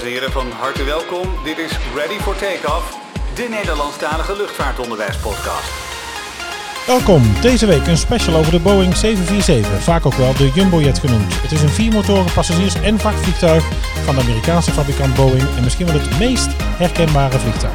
[0.00, 1.44] dames en heren, van harte welkom.
[1.44, 2.98] Dit is Ready for Takeoff,
[3.34, 5.70] de Nederlandstalige luchtvaartonderwijspodcast.
[6.86, 11.42] Welkom, deze week een special over de Boeing 747, vaak ook wel de Jumbojet genoemd.
[11.42, 13.64] Het is een viermotoren passagiers- en vrachtvliegtuig
[14.04, 17.72] van de Amerikaanse fabrikant Boeing en misschien wel het meest herkenbare vliegtuig.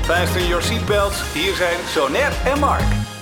[0.00, 3.13] Fasten your seatbelts, hier zijn Sonette en Mark.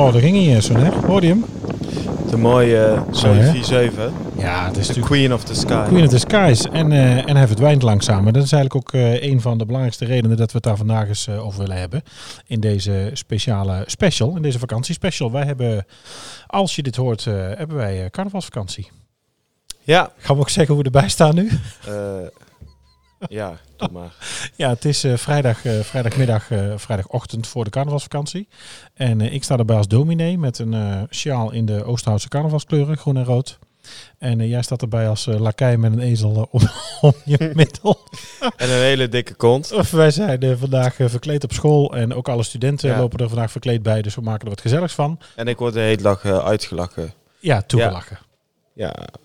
[0.00, 0.90] Oh, daar ging hij zo hè?
[0.90, 1.44] Hoorde je hem?
[2.30, 3.14] De mooie hè?
[3.14, 4.10] 747.
[4.36, 5.84] Ja, het is De natuurlijk Queen of the Sky.
[5.88, 6.66] Queen of the Skies.
[6.68, 8.26] En, eh, en hij verdwijnt langzaam.
[8.26, 10.76] En dat is eigenlijk ook eh, een van de belangrijkste redenen dat we het daar
[10.76, 12.02] vandaag eens eh, over willen hebben.
[12.46, 15.32] In deze speciale special, in deze vakantiespecial.
[15.32, 15.86] Wij hebben,
[16.46, 18.90] als je dit hoort, eh, hebben wij eh, carnavalsvakantie.
[19.82, 20.12] Ja.
[20.16, 21.50] Gaan we ook zeggen hoe we erbij staan nu?
[23.28, 24.12] Ja, doe maar.
[24.56, 28.48] Ja, het is eh, vrijdag, eh, vrijdagmiddag, eh, vrijdagochtend voor de carnavalsvakantie.
[28.94, 33.24] En ik sta erbij als dominee met een sjaal in de Oosterhoutse carnavalskleuren, groen en
[33.24, 33.58] rood.
[34.18, 36.60] En jij staat erbij als lakij met een ezel om,
[37.00, 37.98] om je middel.
[38.56, 39.72] En een hele dikke kont.
[39.72, 42.98] Of wij zijn vandaag verkleed op school en ook alle studenten Ja.
[42.98, 44.02] lopen er vandaag verkleed bij.
[44.02, 45.18] Dus we maken er wat gezelligs van.
[45.36, 47.12] En ik word de hele dag uitgelachen.
[47.38, 48.18] Ja, toegelachen.
[48.20, 48.26] Ja,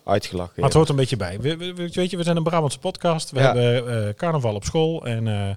[0.06, 0.54] uitgelachen.
[0.56, 0.78] Maar het ja.
[0.80, 1.40] hoort een beetje bij.
[1.40, 3.32] We, we- we- weet je, we zijn een Brabantse podcast.
[3.32, 3.56] We Ja.
[3.56, 5.06] hebben eh, carnaval op school.
[5.06, 5.56] En eh,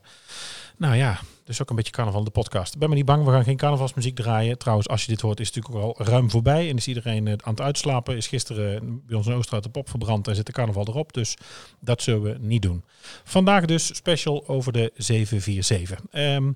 [0.76, 2.72] nou ja, dus ook een beetje carnaval de podcast.
[2.74, 4.58] Ik ben maar niet bang, we gaan geen carnavalsmuziek draaien.
[4.58, 6.68] Trouwens, als je dit hoort, is het natuurlijk ook al ruim voorbij.
[6.68, 8.16] En is iedereen eh, aan het uitslapen.
[8.16, 11.12] Is gisteren bij ons in Oosterhout de pop verbrand en zit de carnaval erop.
[11.12, 11.36] Dus
[11.80, 12.84] dat zullen we niet doen.
[13.24, 16.00] Vandaag dus special over de 747.
[16.10, 16.52] Ehm,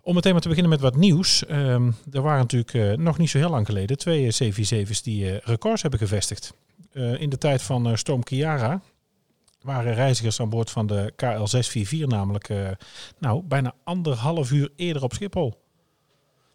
[0.00, 1.46] om meteen maar te beginnen met wat nieuws.
[1.46, 5.82] Ehm, er waren natuurlijk nog niet zo heel lang geleden twee eh, 747's die records
[5.82, 6.52] hebben gevestigd.
[6.98, 8.80] Eh, in de tijd van eh, Storm Kiara
[9.62, 12.70] waren reizigers aan boord van de KL644 namelijk eh,
[13.18, 15.54] nou, bijna anderhalf uur eerder op Schiphol.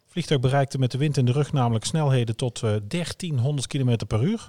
[0.06, 4.22] Vliegtuig bereikte met de wind in de rug namelijk snelheden tot eh 1300 km per
[4.22, 4.46] uur.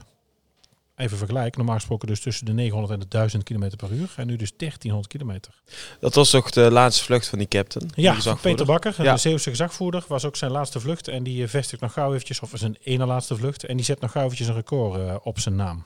[0.96, 4.14] Even vergelijk, normaal gesproken dus tussen de 900 en de 1000 km per uur.
[4.16, 5.62] En nu dus 1300 kilometer.
[6.00, 7.90] Dat was toch de laatste vlucht van die captain?
[7.96, 8.36] Ja, Die?
[8.36, 9.14] Peter Bakker, Ja.
[9.14, 11.08] de Zeeuwse gezagvoerder, was ook zijn laatste vlucht.
[11.08, 13.64] En die eh, vestigt nog gauw eventjes, of is een ene laatste vlucht.
[13.64, 15.86] En die zet nog gauw eventjes een record eh, op zijn naam.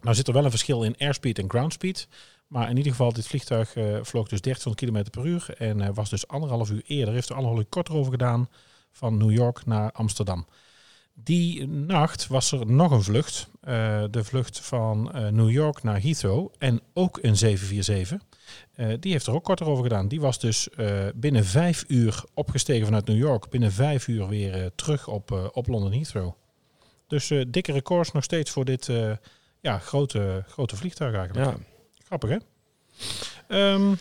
[0.00, 2.08] Nou zit er wel een verschil in airspeed en groundspeed.
[2.46, 5.46] Maar in ieder geval, dit vliegtuig eh, vloog dus 1300 km per uur.
[5.58, 7.14] En eh, was dus anderhalf uur eerder.
[7.14, 8.48] Heeft er anderhalf uur korter over gedaan
[8.92, 10.46] van New York naar Amsterdam.
[11.14, 13.48] Die nacht was er nog een vlucht.
[13.60, 16.52] eh, de vlucht van eh, New York naar Heathrow.
[16.58, 18.20] En ook een 747.
[18.72, 20.08] Eh, die heeft er ook korter over gedaan.
[20.08, 20.68] Die was dus
[21.14, 23.48] binnen vijf uur opgestegen vanuit New York.
[23.50, 26.32] Binnen vijf uur weer terug op, op London Heathrow.
[27.06, 28.90] Dus dikke records nog steeds voor dit
[29.60, 31.50] ja, grote, grote vliegtuig eigenlijk.
[31.50, 31.56] Ja.
[32.04, 32.36] Grappig hè?
[33.48, 33.94] Ehm,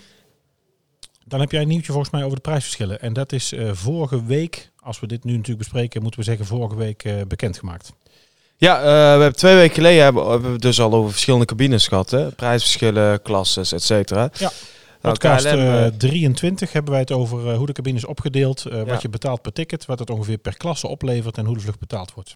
[1.26, 3.02] dan heb jij een nieuwtje volgens mij over de prijsverschillen.
[3.02, 6.76] En dat is vorige week, als we dit nu natuurlijk bespreken, moeten we zeggen vorige
[6.76, 7.94] week eh, bekendgemaakt.
[8.58, 11.46] Ja, eh, we hebben twee weken geleden hebben, hebben we het dus al over verschillende
[11.46, 12.12] cabines gehad.
[12.12, 12.32] Hè?
[12.32, 14.30] Prijsverschillen, klasses, et cetera.
[14.34, 14.52] Ja.
[15.02, 18.86] Nou, Podcast KLM, eh, 23 hebben wij het over hoe de cabine is opgedeeld, Ja.
[18.86, 21.80] wat je betaalt per ticket, wat het ongeveer per klasse oplevert en hoe de vlucht
[21.80, 22.36] betaald wordt.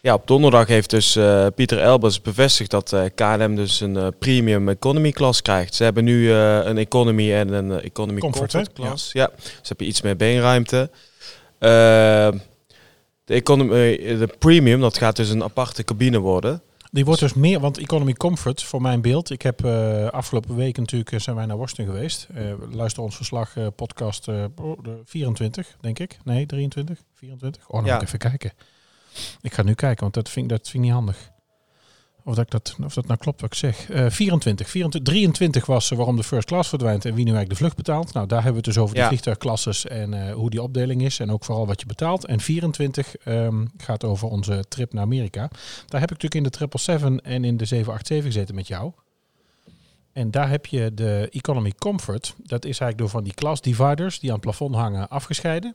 [0.00, 1.18] Ja, op donderdag heeft dus
[1.54, 5.74] Pieter Elbers bevestigd dat KLM dus een premium economy klas krijgt.
[5.74, 9.10] Ze hebben nu een economy en een economy Comfort, comfort, klas.
[9.12, 9.30] Ja.
[9.60, 10.90] dus heb je iets meer beenruimte.
[11.66, 12.40] Eh,
[13.24, 16.62] de, economy, eh, de premium, dat gaat dus een aparte cabine worden.
[16.90, 19.30] Die wordt dus meer, want Economy Comfort, voor mijn beeld.
[19.30, 22.26] Ik heb eh, afgelopen week natuurlijk eh, zijn wij naar Washington geweest.
[22.70, 26.18] Luister ons verslag podcast eh, oh, de 24, denk ik.
[26.24, 27.62] Nee, 23, 24.
[27.68, 27.92] Oh, dan Ja.
[27.92, 28.52] moet ik even kijken.
[29.40, 31.30] Ik ga nu kijken, want dat vind, dat vind ik niet handig.
[32.28, 33.90] Of dat, ik dat, of dat nou klopt wat ik zeg.
[33.90, 37.50] Eh 24, 24, 23 was eh, waarom de first class verdwijnt en wie nu eigenlijk
[37.50, 38.12] de vlucht betaalt.
[38.12, 39.06] Nou, daar hebben we het dus over de Ja.
[39.06, 41.18] vliegtuigklasses en eh, hoe die opdeling is.
[41.18, 42.24] En ook vooral wat je betaalt.
[42.26, 45.48] En 24 ehm, gaat over onze trip naar Amerika.
[45.86, 48.92] Daar heb ik natuurlijk in de 777 en in de 787 gezeten met jou.
[50.12, 52.34] En daar heb je de Economy Comfort.
[52.38, 55.74] Dat is eigenlijk door van die class dividers die aan het plafond hangen afgescheiden.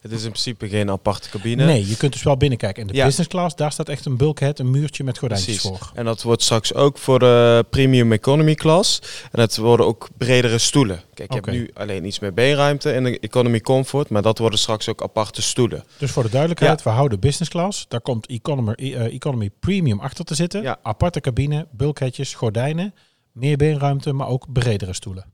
[0.00, 1.64] Het is in principe geen aparte cabine.
[1.64, 2.82] Nee, je kunt dus wel binnenkijken.
[2.82, 3.04] En de Ja.
[3.04, 5.78] business class, daar staat echt een bulkhead, een muurtje met gordijntjes Precies.
[5.78, 5.90] voor.
[5.94, 8.98] En dat wordt straks ook voor de premium economy klas.
[9.32, 11.02] En het worden ook bredere stoelen.
[11.14, 11.50] Kijk, je Oké.
[11.50, 15.02] hebt nu alleen iets meer beenruimte in de economy comfort, maar dat worden straks ook
[15.02, 15.84] aparte stoelen.
[15.98, 17.84] Dus voor de duidelijkheid, we houden business class.
[17.88, 20.62] Daar komt economy, eh, economy premium achter te zitten.
[20.62, 20.78] Ja.
[20.82, 22.94] Aparte cabine, bulkheadjes, gordijnen.
[23.38, 25.24] Meer beenruimte, maar ook bredere stoelen.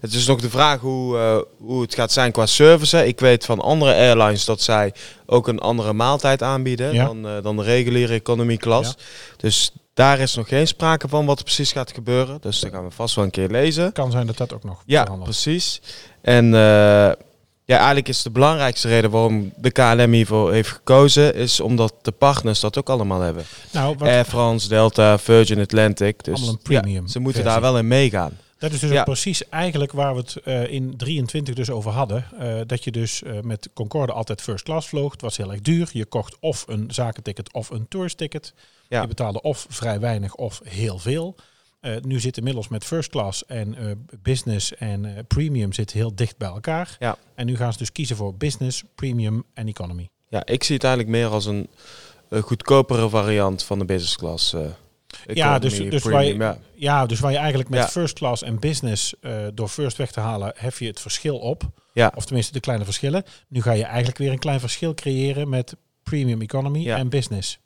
[0.00, 3.06] Het is nog de vraag hoe, eh, hoe het gaat zijn qua service.
[3.06, 4.92] Ik weet van andere airlines dat zij
[5.26, 7.04] ook een andere maaltijd aanbieden Ja.
[7.04, 8.94] dan, eh, dan de reguliere economy klas.
[9.36, 12.38] Dus daar is nog geen sprake van wat er precies gaat gebeuren.
[12.40, 13.92] Dus daar gaan we vast wel een keer lezen.
[13.92, 15.30] Kan zijn dat dat ook nog Ja, verandert.
[15.30, 15.80] precies.
[16.22, 17.10] En eh,
[17.68, 22.12] ja, eigenlijk is de belangrijkste reden waarom de KLM hiervoor heeft gekozen, is omdat de
[22.12, 23.44] partners dat ook allemaal hebben.
[23.72, 26.24] Nou, wat, Air France, Delta, Virgin Atlantic.
[26.24, 27.60] Dus Allemaal een ja, premium ze moeten versie.
[27.60, 28.38] daar wel in meegaan.
[28.58, 28.98] Dat is dus Ja.
[28.98, 32.24] ook precies eigenlijk waar we het eh, in 23 dus over hadden.
[32.38, 35.12] Eh, dat je dus eh, met Concorde altijd first class vloog.
[35.12, 35.88] Het was heel erg duur.
[35.92, 38.54] Je kocht of een zakenticket of een toursticket.
[38.88, 39.00] Ja.
[39.00, 41.34] Je betaalde of vrij weinig of heel veel.
[41.80, 43.84] Eh, nu zit inmiddels met first class en eh,
[44.22, 46.96] business en eh, premium zit heel dicht bij elkaar.
[46.98, 47.16] Ja.
[47.34, 50.08] En nu gaan ze dus kiezen voor business, premium en economy.
[50.28, 51.68] Ja, ik zie het eigenlijk meer als een,
[52.28, 54.54] een goedkopere variant van de business class.
[55.26, 56.58] Ja, dus- dus waar je- ja.
[56.74, 57.88] Ja, dus waar je eigenlijk met Ja.
[57.88, 59.14] first class en business
[59.54, 61.62] door first weg te halen, hef je het verschil op.
[61.92, 62.12] Ja.
[62.14, 63.24] Of tenminste de kleine verschillen.
[63.48, 67.58] Nu ga je eigenlijk weer een klein verschil creëren met premium economy en business.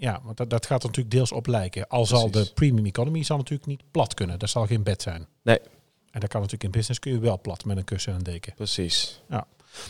[0.00, 1.88] Ja, want dat, dat gaat er natuurlijk deels op lijken.
[1.88, 4.38] Al zal de premium economy zal natuurlijk niet plat kunnen.
[4.38, 5.26] Dat zal geen bed zijn.
[5.42, 5.58] Nee.
[6.10, 8.24] En dat kan natuurlijk in business kun je wel plat met een kussen en een
[8.24, 8.54] deken.
[8.54, 9.20] Precies.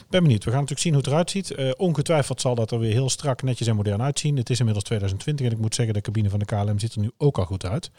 [0.08, 0.44] Ben benieuwd.
[0.44, 1.50] We gaan natuurlijk zien hoe het eruit ziet.
[1.50, 4.36] Eh, ongetwijfeld zal dat er weer heel strak, netjes en modern uitzien.
[4.36, 7.00] Het is inmiddels 2020 en ik moet zeggen, de cabine van de KLM ziet er
[7.00, 7.90] nu ook al goed uit.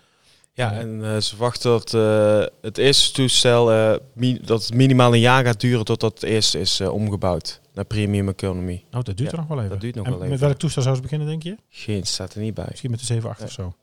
[0.54, 0.80] Ja, Ja.
[0.80, 3.96] en eh, ze verwachten dat eh, het eerste toestel eh,
[4.42, 8.28] dat het minimaal een jaar gaat duren totdat het eerste is eh, omgebouwd naar premium
[8.30, 8.84] economy.
[8.92, 9.70] Nou, dat duurt Ja, er nog wel even.
[9.70, 10.46] dat duurt nog en wel Met even.
[10.46, 11.56] welk toestel zou ze beginnen, denk je?
[11.70, 12.66] Geen staat er niet bij.
[12.70, 13.74] Misschien met de 7 8 of zo.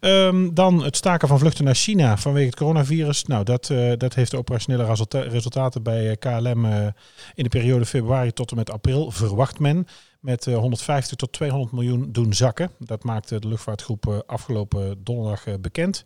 [0.00, 3.24] Ehm, dan het staken van vluchten naar China vanwege het coronavirus.
[3.24, 6.86] Nou, dat, eh, dat heeft de operationele resulta- resultaten bij eh, KLM eh,
[7.34, 9.86] in de periode februari tot en met april, verwacht men,
[10.20, 12.70] met eh, 150 tot 200 miljoen doen zakken.
[12.78, 16.04] Dat maakte de luchtvaartgroep eh, afgelopen donderdag eh, bekend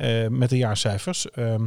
[0.00, 1.30] eh, met de jaarcijfers.
[1.30, 1.66] Ehm,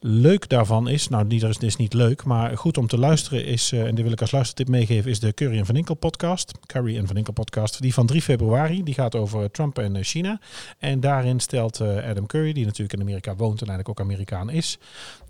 [0.00, 3.72] leuk daarvan is, nou, niet, dat is niet leuk, maar goed om te luisteren is,
[3.72, 6.52] eh, en die wil ik als luistertip meegeven, is de Curry en Van Inkel podcast.
[6.66, 10.02] Curry en Van Inkel podcast, die van 3 februari, die gaat over Trump en eh,
[10.02, 10.40] China.
[10.78, 14.50] En daarin stelt eh, Adam Curry, die natuurlijk in Amerika woont en eigenlijk ook Amerikaan
[14.50, 14.78] is,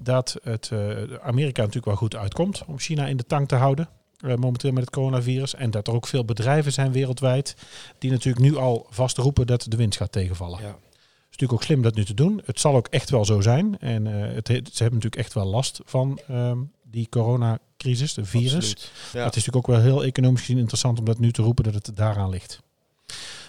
[0.03, 0.79] dat het eh,
[1.23, 3.98] Amerika natuurlijk wel goed uitkomt om China in de tang te houden.
[4.19, 5.55] Eh, momenteel met het coronavirus.
[5.55, 7.57] En dat er ook veel bedrijven zijn wereldwijd
[7.99, 10.61] die natuurlijk nu al vastroepen dat de winst gaat tegenvallen.
[10.61, 10.67] Ja.
[10.67, 12.43] Het is natuurlijk ook slim dat nu te doen.
[12.45, 13.79] Het zal ook echt wel zo zijn.
[13.79, 18.25] En eh, het, he- ze hebben natuurlijk echt wel last van ehm, die coronacrisis, de
[18.25, 18.55] virus.
[18.55, 18.93] Absoluut.
[19.13, 19.25] Ja.
[19.25, 21.75] Het is natuurlijk ook wel heel economisch gezien interessant om dat nu te roepen dat
[21.75, 22.61] het daaraan ligt.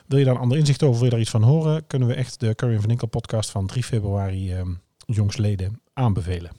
[0.05, 2.13] Wil je daar een ander inzicht over, wil je daar iets van horen, kunnen we
[2.13, 4.71] echt de Curry van Inkel podcast van 3 februari ehm
[5.05, 6.51] jongsleden aanbevelen.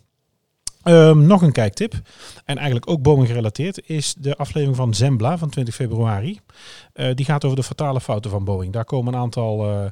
[0.90, 1.94] Ehm, nog een kijktip,
[2.44, 6.40] en eigenlijk ook Boeing gerelateerd, is de aflevering van Zembla van 20 februari.
[6.92, 8.72] Eh, die gaat over de fatale fouten van Boeing.
[8.72, 9.84] Daar komen een aantal eh,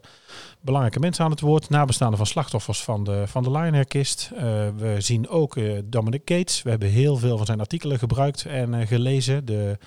[0.61, 4.31] belangrijke mensen aan het woord, nabestaanden van slachtoffers van de, van de Lionheer-kist.
[4.37, 4.43] Eh,
[4.77, 6.63] we zien ook Dominic Gates.
[6.63, 9.45] We hebben heel veel van zijn artikelen gebruikt en gelezen.
[9.45, 9.79] De,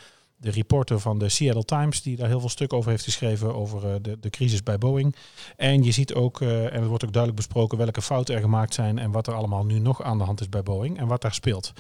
[0.42, 3.88] de reporter van de Seattle Times, die daar heel veel stuk over heeft geschreven, over
[3.88, 5.16] eh, de, de crisis bij Boeing.
[5.58, 8.74] En je ziet ook, eh, en het wordt ook duidelijk besproken, welke fouten er gemaakt
[8.74, 11.22] zijn en wat er allemaal nu nog aan de hand is bij Boeing en wat
[11.22, 11.74] daar speelt.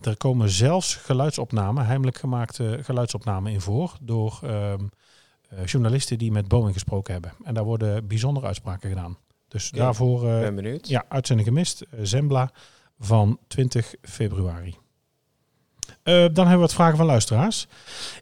[0.00, 4.86] Er komen zelfs geluidsopnamen, heimelijk gemaakte geluidsopnamen in voor, door ehm,
[5.48, 7.32] eh, journalisten die met Boeing gesproken hebben.
[7.44, 9.16] En daar worden bijzondere uitspraken gedaan.
[9.48, 10.88] Dus daarvoor, ben benieuwd.
[10.88, 11.86] ja, uitzending gemist.
[12.02, 12.52] Zembla
[12.98, 14.76] van 20 februari.
[16.02, 17.66] Eh, dan hebben we wat vragen van luisteraars.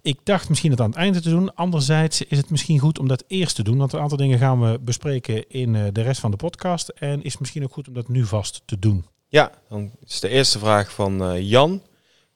[0.02, 1.54] Ik dacht misschien het aan het einde te doen.
[1.54, 3.78] Anderzijds is het misschien goed om dat eerst te doen.
[3.78, 6.88] Want een aantal dingen gaan we bespreken in eh, de rest van de podcast.
[6.88, 9.04] En is misschien ook goed om dat nu vast te doen.
[9.28, 11.82] Ja, dan is de eerste vraag van eh, Jan.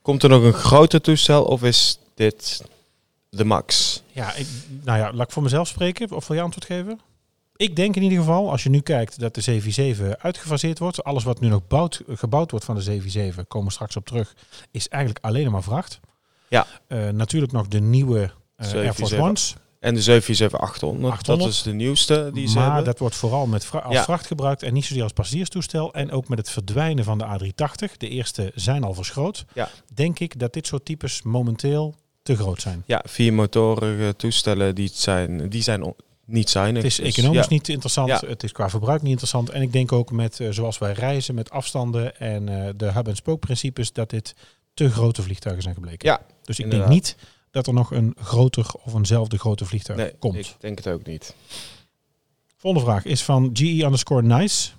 [0.03, 2.65] Komt er nog een groter toestel of is dit
[3.29, 4.03] de max?
[4.13, 4.47] Ja, ik,
[4.83, 6.11] nou ja, laat ik voor mezelf spreken.
[6.11, 7.01] Of wil je antwoord geven?
[7.61, 11.05] Ik denk in ieder geval, als je nu kijkt dat de 747 uitgefaseerd wordt.
[11.05, 14.35] Alles wat nu nog bouwd, gebouwd wordt van de 747, komen we straks op terug,
[14.71, 16.01] is eigenlijk alleen maar vracht.
[16.49, 16.67] Ja.
[16.87, 18.19] Eh, natuurlijk nog de nieuwe
[18.57, 19.19] eh, Air Force 747.
[19.21, 19.55] Ones.
[19.81, 21.25] En de 747-800, 800.
[21.27, 22.85] dat is de nieuwste die ze maar hebben.
[22.85, 24.03] dat wordt vooral met vra- als Ja.
[24.05, 25.95] vracht gebruikt en niet zozeer als passagierstoestel.
[25.95, 29.45] En ook met het verdwijnen van de A380, de eerste zijn al verschroot.
[29.55, 29.69] Ja.
[29.95, 32.83] Denk ik dat dit soort types momenteel te groot zijn.
[32.87, 35.95] Ja, viermotorige toestellen die zijn, die zijn
[36.33, 36.83] niet zuinig.
[36.83, 38.21] Het is Dus economisch ja, niet interessant, Ja.
[38.27, 39.51] het is qua verbruik niet interessant.
[39.51, 43.93] En ik denk ook met, eh, zoals wij reizen, met afstanden en eh, de hub-en-spook-principes,
[43.93, 44.35] dat dit
[44.75, 46.09] te grote vliegtuigen zijn gebleken.
[46.09, 46.89] Ja, dus ik inderdaad.
[46.89, 47.17] denk niet
[47.51, 50.37] dat er nog een groter of eenzelfde grote vliegtuig Nee, komt.
[50.37, 51.35] ik denk het ook niet.
[52.57, 54.71] Volgende vraag is van GE underscore nice.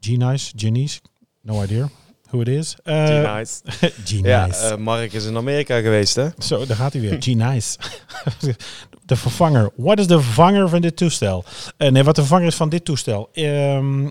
[0.00, 1.00] G-nice, Genies,
[1.40, 1.88] no idea.
[2.30, 2.76] Who it is.
[2.84, 3.60] Uh, G-Nice.
[4.04, 4.28] G-Nice.
[4.28, 6.28] Ja, eh, Mark is in Amerika geweest, hè?
[6.38, 7.16] Zo, daar gaat hij weer.
[7.20, 7.78] G-Nice.
[9.06, 9.70] de vervanger.
[9.76, 11.44] Wat is de vervanger van dit toestel?
[11.76, 13.28] Eh, nee, wat de vervanger is van dit toestel.
[13.32, 14.02] Ehm,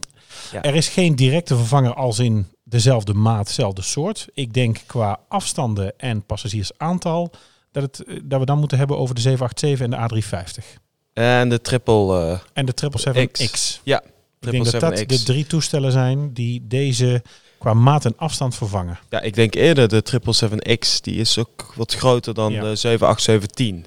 [0.52, 0.62] Ja.
[0.62, 4.28] Er is geen directe vervanger als in dezelfde maat, dezelfde soort.
[4.34, 7.32] Ik denk qua afstanden en passagiersaantal
[7.72, 10.80] dat, het, eh, dat we dan moeten hebben over de 787 en de A350.
[11.14, 12.20] En de triple...
[12.32, 13.82] eh, En de 777X.
[13.84, 14.02] ja,
[14.40, 15.06] Ik denk dat dat 777X.
[15.06, 17.22] de drie toestellen zijn die deze
[17.58, 19.00] qua maat en afstand vervangen.
[19.10, 21.02] Ja, ik denk eerder de 777X.
[21.02, 22.62] Die is ook wat groter dan Ja.
[22.62, 23.86] de 78710.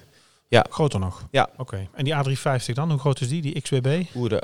[0.69, 1.27] Groter nog?
[1.31, 1.49] Ja.
[1.57, 1.87] Oké.
[1.93, 2.89] En die A350 dan?
[2.91, 3.41] Hoe groot is die?
[3.41, 4.03] Die XWB?
[4.15, 4.43] Oeh, de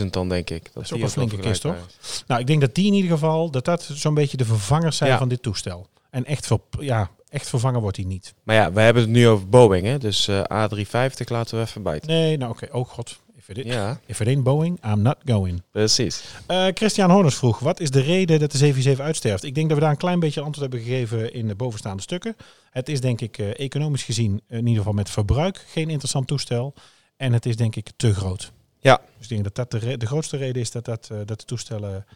[0.00, 0.70] A350.000 dan, denk ik.
[0.74, 2.24] Dat is ook die een flinke kist, is.
[2.26, 5.10] Nou, ik denk dat die in ieder geval, dat dat zo'n beetje de vervangers zijn
[5.10, 5.18] Ja.
[5.18, 5.88] van dit toestel.
[6.10, 8.34] En echt, ver, ja, echt vervangen wordt hij niet.
[8.42, 9.98] Maar ja, we hebben het nu over Boeing, hè.
[9.98, 12.10] Dus eh, A350 laten we even buiten.
[12.10, 12.68] Nee, nou oké.
[12.72, 13.18] Oh god.
[13.48, 15.62] It, Ja, if it ain't Boeing, I'm not going.
[15.70, 16.24] precies.
[16.46, 19.44] Eh, Christian Horners vroeg, wat is de reden dat de 747 uitsterft?
[19.44, 22.36] Ik denk dat we daar een klein beetje antwoord hebben gegeven in de bovenstaande stukken.
[22.70, 26.74] Het is denk ik eh, economisch gezien, in ieder geval met verbruik, geen interessant toestel.
[27.16, 28.52] En het is denk ik te groot.
[28.80, 29.00] Ja.
[29.18, 32.06] Dus ik denk dat dat de, grootste reden is dat, dat, eh, dat de toestellen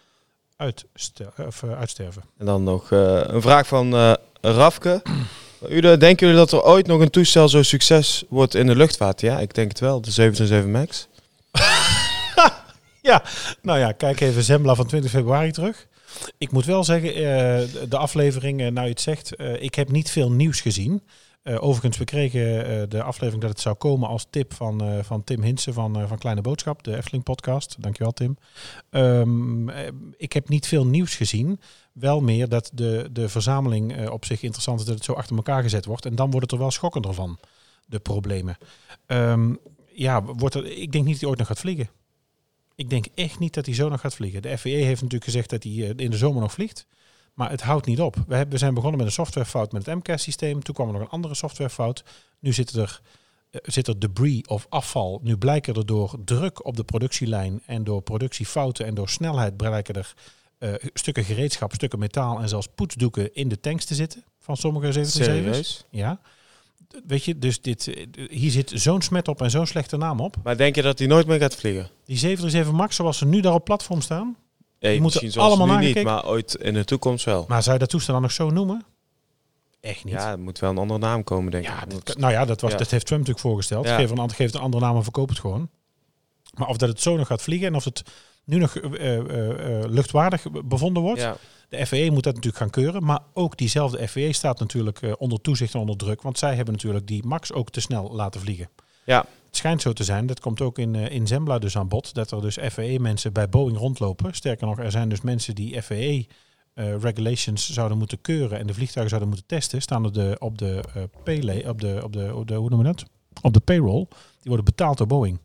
[1.46, 2.22] of, eh, uitsterven.
[2.38, 5.02] En dan nog eh, een vraag van eh Rafke.
[5.68, 9.20] Ude, denken jullie dat er ooit nog een toestel zo succes wordt in de luchtvaart?
[9.20, 10.00] Ja, ik denk het wel.
[10.00, 11.08] De 737 MAX.
[13.02, 13.22] Ja,
[13.62, 15.86] nou ja, kijk even Zembla van 20 februari terug.
[16.38, 19.90] Ik moet wel zeggen, eh, de- aflevering, eh, nou je het zegt, eh, ik heb
[19.90, 21.02] niet veel nieuws gezien.
[21.44, 25.72] Overigens, we kregen de aflevering dat het zou komen als tip van, van Tim Hinsen
[25.72, 27.76] van, van Kleine Boodschap, de Efteling podcast.
[27.78, 28.36] Dankjewel Tim.
[28.90, 31.60] Ehm, eh, ik heb niet veel nieuws gezien.
[31.92, 35.62] Wel meer dat de, de verzameling op zich interessant is dat het zo achter elkaar
[35.62, 36.06] gezet wordt.
[36.06, 37.38] En dan wordt het er wel schokkender van,
[37.86, 38.56] de problemen.
[39.06, 39.54] Ehm,
[39.94, 41.90] ja, wordt er, ik denk niet dat hij ooit nog gaat vliegen.
[42.74, 44.42] Ik denk echt niet dat hij zo nog gaat vliegen.
[44.42, 46.86] De FAA heeft natuurlijk gezegd dat hij eh, in de zomer nog vliegt.
[47.34, 48.14] Maar het houdt niet op.
[48.14, 50.62] We, hebben, we zijn begonnen met een softwarefout met het MCAS-systeem.
[50.62, 52.04] Toen kwam er nog een andere softwarefout.
[52.38, 53.00] Nu zit er,
[53.50, 55.20] eh, zit er debris of afval.
[55.22, 59.94] Nu blijken er door druk op de productielijn en door productiefouten en door snelheid blijken
[59.94, 60.14] er
[60.58, 64.86] eh, stukken gereedschap, stukken metaal en zelfs poetsdoeken in de tanks te zitten van sommige
[64.86, 65.12] 737's.
[65.12, 65.86] Serieus?
[65.90, 66.20] Ja.
[67.06, 70.36] Weet je, dus dit, eh, hier zit zo'n smet op en zo'n slechte naam op.
[70.42, 71.88] Maar denk je dat hij nooit meer gaat vliegen?
[72.04, 74.36] Die 737 MAX, zoals ze nu daar op platform staan.
[74.80, 77.44] Nee, moeten misschien zoals allemaal nu niet, maar ooit in de toekomst wel.
[77.48, 78.84] Maar zou je dat toestel dan nog zo noemen?
[79.80, 80.14] Echt niet.
[80.14, 82.04] Ja, er moet wel een andere naam komen, denk Ja, ik.
[82.04, 82.76] dat, nou ja, dat, was, Ja.
[82.76, 83.86] dat heeft Trump natuurlijk voorgesteld.
[83.86, 83.96] Ja.
[83.96, 85.68] Geef, een, ander- geef een andere naam en verkoop het gewoon.
[86.54, 88.02] Maar of dat het zo nog gaat vliegen en of het
[88.44, 91.20] nu nog eh, eh, eh, luchtwaardig bevonden wordt.
[91.20, 91.36] ja.
[91.68, 93.04] De FAA moet dat natuurlijk gaan keuren.
[93.04, 96.22] Maar ook diezelfde FAA staat natuurlijk onder toezicht en onder druk.
[96.22, 98.68] Want zij hebben natuurlijk die MAX ook te snel laten vliegen.
[99.04, 99.18] Ja.
[99.46, 102.30] Het schijnt zo te zijn, dat komt ook in, in Zembla dus aan bod, dat
[102.30, 104.34] er dus FAA-mensen bij Boeing rondlopen.
[104.34, 109.28] Sterker nog, er zijn dus mensen die FAA-regulations zouden moeten keuren en de vliegtuigen zouden
[109.28, 109.82] moeten testen.
[109.82, 110.80] Staan op de, op de,
[111.24, 113.04] paylay, op de, op de, op de, hoe noemen we dat?
[113.42, 114.06] Op de payroll.
[114.08, 115.38] Die worden betaald door Boeing.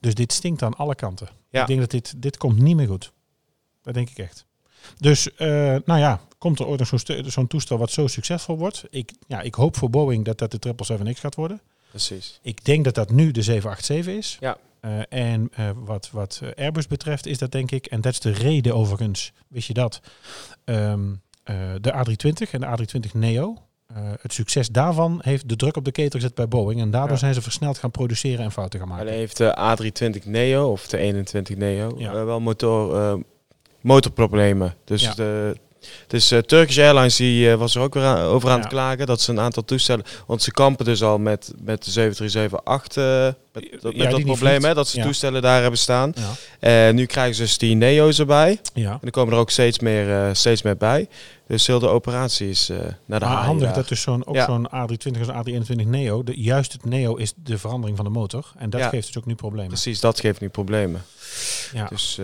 [0.00, 1.28] Dus dit stinkt aan alle kanten.
[1.52, 1.60] Ja.
[1.60, 3.12] Ik denk dat dit, dit komt niet meer goed.
[3.82, 4.46] Dat denk ik echt.
[4.98, 5.48] Dus, eh,
[5.84, 7.00] nou ja, komt er ooit nog
[7.32, 8.84] zo'n toestel wat zo succesvol wordt?
[8.90, 11.60] Ik, ja, ik hoop voor Boeing dat dat de 777X gaat worden.
[11.90, 12.38] Precies.
[12.42, 14.36] Ik denk dat dat nu de 787 is.
[14.40, 14.56] Ja.
[14.82, 18.30] Eh, en eh, wat, wat Airbus betreft is dat denk ik, en dat is de
[18.30, 20.00] reden overigens, wist je dat,
[20.64, 23.62] ehm, eh, de A320 en de A320 Neo,
[23.94, 26.80] eh, het succes daarvan heeft de druk op de ketel gezet bij Boeing.
[26.80, 27.16] En daardoor Ja.
[27.16, 29.06] zijn ze versneld gaan produceren en fouten gaan maken.
[29.06, 32.12] Alleen heeft de A320 Neo of de 21 Neo Ja.
[32.12, 33.14] eh, wel motor, eh,
[33.80, 34.74] motorproblemen.
[34.84, 35.14] Dus, Ja.
[35.14, 35.56] de,
[36.06, 38.60] dus Turkish Airlines die, eh, was er ook weer aan- over aan Ja.
[38.62, 40.04] het klagen dat ze een aantal toestellen...
[40.26, 44.64] Want ze kampen dus al met, met de 737-8 eh, met, Ja, met dat probleem,
[44.64, 45.04] hè, dat ze Ja.
[45.04, 46.14] toestellen daar hebben staan.
[46.60, 48.60] En nu krijgen ze dus die Neo's erbij.
[48.74, 51.08] En er komen er ook steeds meer, steeds meer bij.
[51.46, 52.68] Dus heel de operatie is
[53.06, 53.74] naar de Maar handig daar.
[53.74, 57.58] dat dus zo'n, ook zo'n A320 als A321 Neo, de, juist het Neo is de
[57.58, 58.52] verandering van de motor.
[58.58, 59.68] En dat geeft dus ook nu problemen.
[59.68, 61.02] Precies, dat geeft nu problemen.
[61.74, 61.86] Ja.
[61.88, 62.18] Dus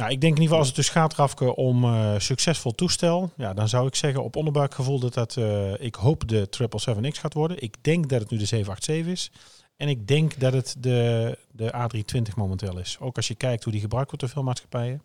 [0.00, 3.30] Nou, ik denk in ieder geval als het dus gaat, Rafke, om eh, succesvol toestel.
[3.36, 7.34] Ja, dan zou ik zeggen op onderbuikgevoel dat dat, eh, ik hoop de 777X gaat
[7.34, 7.62] worden.
[7.62, 9.30] Ik denk dat het nu de 787 is.
[9.76, 12.96] En ik denk dat het de, de A320 momenteel is.
[13.00, 15.02] Ook als je kijkt hoe die gebruikt wordt door veel maatschappijen.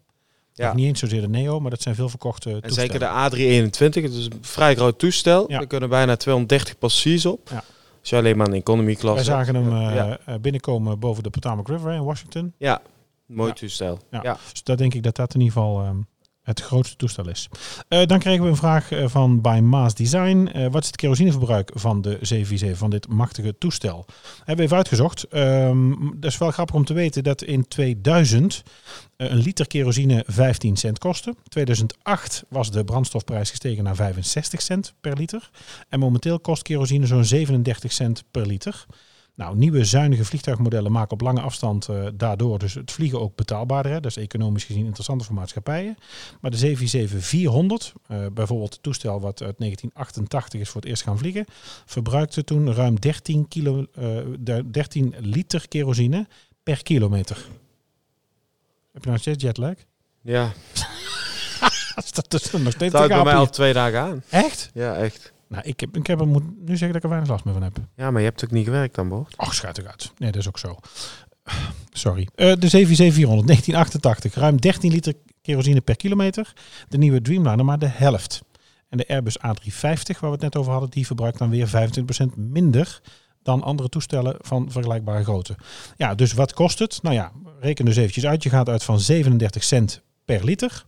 [0.54, 0.66] ja.
[0.68, 2.92] Nog niet eens zozeer de Neo, maar dat zijn veel verkochte En toestellen.
[2.92, 5.52] zeker de A321, het is een vrij groot toestel.
[5.52, 5.60] Ja.
[5.60, 7.50] Er kunnen bijna 230 passagiers op.
[7.50, 7.64] Ja.
[8.00, 10.20] Als je alleen maar een economy Wij klasse zagen hem ja.
[10.26, 12.54] eh, binnenkomen boven de Potomac River in Washington.
[12.58, 12.82] ja,
[13.26, 14.00] mooi toestel.
[14.12, 14.38] Ja.
[14.52, 15.98] Dus daar denk ik dat dat in ieder geval ehm,
[16.46, 17.50] het grootste toestel is.
[17.88, 20.50] Eh, dan kregen we een vraag eh, van bij Maas Design.
[20.54, 24.06] Eh, wat is het kerosineverbruik van de 747 van dit machtige toestel?
[24.38, 25.24] Hebben we even uitgezocht.
[25.24, 28.64] Ehm, dat is wel grappig om te weten dat in 2000
[29.18, 31.36] eh, een liter kerosine 15 cent kostte.
[31.48, 35.50] 2008 was de brandstofprijs gestegen naar 65 cent per liter.
[35.90, 38.86] En momenteel kost kerosine zo'n 37 cent per liter.
[39.36, 43.92] Nou, nieuwe zuinige vliegtuigmodellen maken op lange afstand eh, daardoor dus het vliegen ook betaalbaarder.
[43.92, 44.00] Hè?
[44.00, 45.98] Dat is economisch gezien interessanter voor maatschappijen.
[46.42, 51.18] Maar de 747-400, eh, bijvoorbeeld het toestel wat uit 1988 is voor het eerst gaan
[51.18, 51.46] vliegen,
[51.86, 56.28] verbruikte toen ruim 13, kilo, eh, de- 13 liter kerosine
[56.64, 57.38] per kilometer.
[58.94, 59.74] Heb je nou steeds jetlag?
[60.22, 60.52] Ja,
[62.30, 64.24] Dat is nog steeds bij mij al twee dagen aan.
[64.30, 64.70] Echt?
[64.74, 65.34] Ja, echt.
[65.48, 67.54] Nou, ik, heb, ik heb, er- moet nu zeggen dat ik er weinig last meer
[67.54, 67.78] van heb.
[67.96, 69.34] Ja, maar je hebt ook niet gewerkt aan boord.
[69.38, 70.12] Ach, schuit eruit.
[70.18, 70.78] Nee, dat is ook zo.
[71.92, 72.28] Sorry.
[72.36, 74.34] Eh, de 747 1988.
[74.36, 76.54] Ruim 13 liter kerosine per kilometer.
[76.90, 78.42] De nieuwe Dreamliner maar de helft.
[78.90, 82.36] En de Airbus A350, waar we het net over hadden, die verbruikt dan weer 25%
[82.36, 83.02] minder
[83.44, 85.56] dan andere toestellen van vergelijkbare grootte.
[85.98, 87.00] Ja, dus wat kost het?
[87.02, 88.44] Nou ja, reken dus eventjes uit.
[88.44, 90.86] Je gaat uit van 37 cent per liter.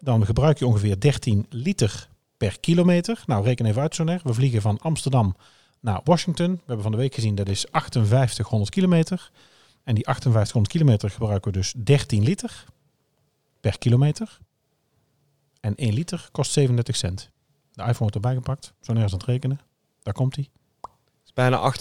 [0.00, 3.22] Dan gebruik je ongeveer 13 liter per kilometer.
[3.26, 4.20] Nou, reken even uit zo neer.
[4.24, 5.36] We vliegen van Amsterdam
[5.80, 6.52] naar Washington.
[6.52, 9.30] We hebben van de week gezien dat is 5800 kilometer.
[9.84, 12.64] En die 5800 kilometer gebruiken we dus 13 liter
[13.60, 14.38] per kilometer.
[15.60, 17.30] En 1 liter kost 37 cent.
[17.72, 18.72] De iPhone wordt erbij gepakt.
[18.80, 19.60] Zo nergens aan het rekenen.
[20.02, 20.48] Daar komt hij.
[20.80, 20.90] Het
[21.24, 21.72] is bijna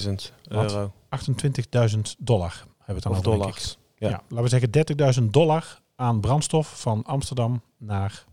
[0.00, 0.14] 28.000
[0.48, 0.92] euro.
[1.16, 3.78] 28.000 dollar hebben we het dan over, dollars.
[3.96, 4.08] Ja.
[4.08, 4.22] Ja.
[4.28, 8.24] laten we zeggen 30.000 dollar aan brandstof van Amsterdam naar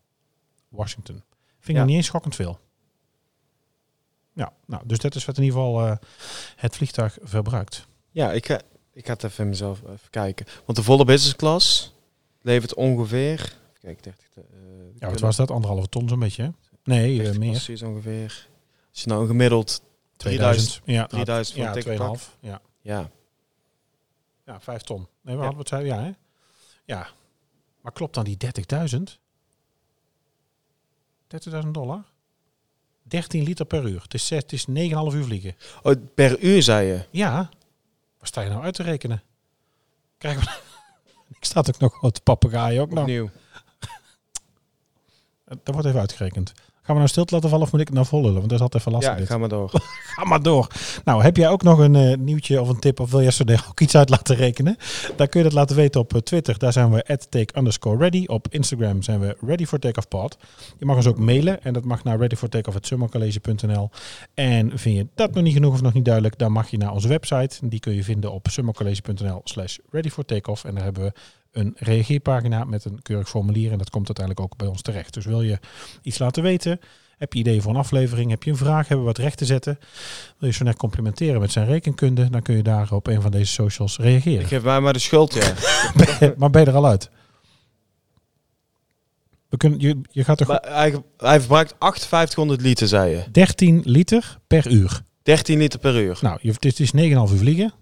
[0.70, 1.24] Washington.
[1.66, 1.84] Vind ik Ja.
[1.86, 2.60] niet eens schokkend veel.
[4.34, 5.96] Ja, nou, dus dat is wat in ieder geval eh,
[6.56, 7.88] het vliegtuig verbruikt.
[8.12, 8.62] Ja, ik ga,
[8.94, 10.46] ik ga het even mezelf even kijken.
[10.66, 11.94] Want de volle business class
[12.42, 13.58] levert ongeveer...
[13.82, 14.26] Kijken, 30...
[14.36, 14.44] eh,
[15.00, 15.52] Ja, wat was dat?
[15.52, 16.50] Anderhalve ton zo'n beetje, hè?
[16.84, 17.50] Nee, eh, meer.
[17.52, 18.48] Precies ongeveer.
[18.92, 19.82] Als je nou een gemiddeld
[20.18, 20.82] 2000.
[20.86, 22.38] Ja, 3000 voor ja, ticket 2,5.
[22.40, 22.62] Ja.
[22.82, 23.10] Ja,
[24.46, 24.98] ja, 5 ton.
[24.98, 25.38] Nee, we Ja.
[25.40, 26.12] hadden het zei, ja, hè?
[26.86, 27.08] Ja.
[27.82, 29.20] Maar klopt dan die 30.000?
[31.63, 32.03] 30.000 dollar?
[33.03, 34.01] 13 liter per uur.
[34.01, 35.55] Het is, het is 9,5 uur vliegen.
[35.84, 37.05] oh, per uur zei je.
[37.12, 37.34] Ja.
[38.17, 39.24] Waar sta je nou uit te rekenen?
[40.17, 40.60] Krijgen we...
[41.29, 43.00] Ik sta ook nog wat papegaaien ook nog.
[43.00, 43.29] Opnieuw.
[45.63, 46.53] Dat wordt even uitgerekend.
[46.86, 48.36] Gaan we nou stilte laten vallen of moet ik het nou vol lullen?
[48.36, 49.13] Want dat is altijd even lastig.
[49.13, 49.27] Ja, dit.
[49.27, 49.72] ga maar door.
[50.15, 50.68] Ga maar door.
[51.04, 53.44] Nou, heb jij ook nog een eh, nieuwtje of een tip of wil jij zo
[53.70, 54.77] ook iets uit laten rekenen?
[55.16, 56.57] Dan kun je dat laten weten op eh, Twitter.
[56.60, 58.24] Daar zijn we at take underscore ready.
[58.25, 60.38] Op Instagram zijn we ready for takeoff pod.
[60.77, 63.90] Je mag ons ook mailen en dat mag naar readyfortakeoff.summercollege.nl
[64.33, 66.92] En vind je dat nog niet genoeg of nog niet duidelijk, dan mag je naar
[66.92, 67.68] onze website.
[67.68, 70.64] Die kun je vinden op summercollege.nl slash ready for takeoff.
[70.64, 71.12] En daar hebben we
[71.55, 75.13] een reageerpagina met een keurig formulier en dat komt uiteindelijk ook bij ons terecht.
[75.13, 75.59] Dus wil je
[76.01, 76.79] iets laten weten,
[77.18, 79.46] heb je ideeën voor een aflevering, heb je een vraag, hebben we wat recht te
[79.46, 79.79] zetten,
[80.37, 83.31] wil je zo net complimenteren met zijn rekenkunde, dan kun je daar op een van
[83.31, 84.48] deze socials Ik reageren.
[84.48, 85.53] geef mij maar de schuld, ja.
[86.37, 87.09] maar ben je er al uit?
[89.50, 93.24] We kunnen, je, je gaat toch maar hij, hij verbruikt 5800 liter, zei je.
[93.31, 95.01] 13 liter per uur.
[95.24, 96.18] 13 liter per uur.
[96.22, 97.74] Nou, het is 9,5 uur vliegen.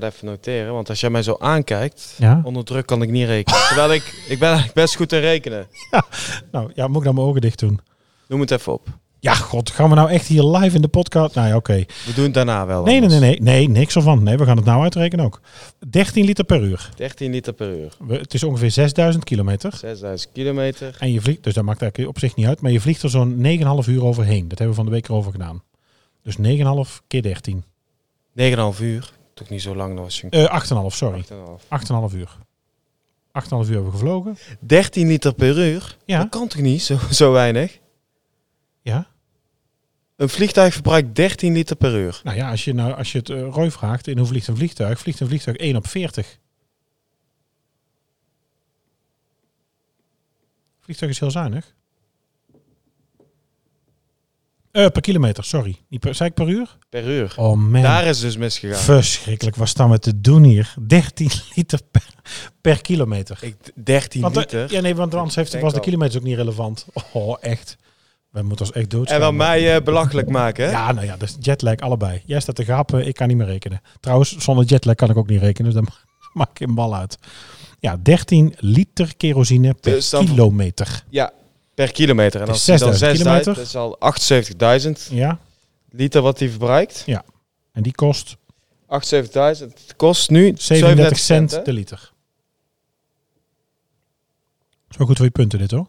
[0.00, 2.40] Ga even noteren, want als jij mij zo aankijkt, Ja.
[2.44, 3.60] onder druk kan ik niet rekenen.
[3.66, 5.66] Terwijl ik, ik ben eigenlijk best goed in rekenen.
[6.52, 7.80] Nou, ja, moet ik dan mijn ogen dicht doen?
[8.28, 8.86] Noem het even op.
[9.20, 11.34] Ja, god, gaan we nou echt hier live in de podcast?
[11.34, 11.84] Nou ja, oké.
[12.06, 12.84] We doen het daarna wel.
[12.84, 14.22] Nee, nee, nee, nee, nee, niks ervan.
[14.22, 15.40] Nee, we gaan het nou uitrekenen ook.
[15.90, 16.90] 13 liter per uur.
[16.96, 17.92] 13 liter per uur.
[18.06, 19.72] We- Het is ongeveer 6000 kilometer.
[19.76, 20.96] 6000 kilometer.
[20.98, 23.10] En je vliegt, dus dat maakt eigenlijk op zich niet uit, maar je vliegt er
[23.10, 24.48] zo'n 9,5 uur overheen.
[24.48, 25.62] Dat hebben we van de week erover gedaan.
[26.22, 27.64] Dus 9,5 keer 13.
[28.32, 29.12] 9,5 uur.
[29.38, 30.46] Toch niet zo lang naar Washington.
[30.46, 31.24] Eh 8,5, sorry.
[31.24, 31.28] 8,5.
[32.12, 32.36] 8,5 uur.
[33.42, 34.36] 8,5 uur hebben we gevlogen.
[34.60, 35.96] 13 liter per uur?
[36.04, 36.18] Ja.
[36.18, 37.78] Dat kan toch niet, zo, zo weinig?
[38.82, 39.06] Ja.
[40.16, 42.20] Een vliegtuig verbruikt 13 liter per uur.
[42.24, 44.56] Nou ja, als je, nou, als je het eh, Roy vraagt, in hoe vliegt een
[44.56, 44.98] vliegtuig?
[44.98, 46.38] Vliegt een vliegtuig 1 op 40.
[50.80, 51.74] Vliegtuig is heel zuinig.
[54.72, 55.76] Eh, per kilometer, sorry.
[55.88, 56.76] Niet per, zei ik per uur?
[56.88, 57.32] Per uur.
[57.36, 57.82] Oh man.
[57.82, 58.78] Daar is dus misgegaan.
[58.80, 60.74] Verschrikkelijk, wat staan we te doen hier?
[60.86, 62.06] 13 liter per,
[62.60, 63.38] per kilometer.
[63.40, 64.72] Ik, 13 Want, eh, liter.
[64.72, 65.84] ja, nee, want anders heeft, was de al.
[65.84, 66.86] kilometers ook niet relevant.
[67.12, 67.76] Oh, echt.
[68.30, 69.08] We moeten ons echt dood.
[69.10, 70.70] en dan mij eh, belachelijk maken, hè?
[70.70, 72.22] Ja, nou ja, dus jetlag allebei.
[72.24, 73.80] Jij staat te gapen, ik kan niet meer rekenen.
[74.00, 75.92] Trouwens, zonder jetlag kan ik ook niet rekenen, dus dan
[76.32, 77.18] maak ik een bal uit.
[77.80, 81.02] Ja, 13 liter kerosine per Dus dan- kilometer.
[81.10, 81.32] Ja,
[81.78, 82.40] per kilometer.
[82.40, 83.54] En als die dan 6000 6000, kilometer.
[83.54, 85.38] dat is al 78.000 Ja,
[85.90, 87.04] liter wat hij verbruikt.
[87.72, 88.38] en die kost 78.000.
[89.36, 91.62] Het kost nu 37 cent hè?
[91.62, 92.12] de liter.
[94.88, 95.86] Wel goed voor je punten dit hoor.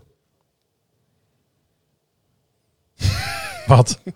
[3.67, 3.99] Wat?
[3.99, 4.11] 28.860.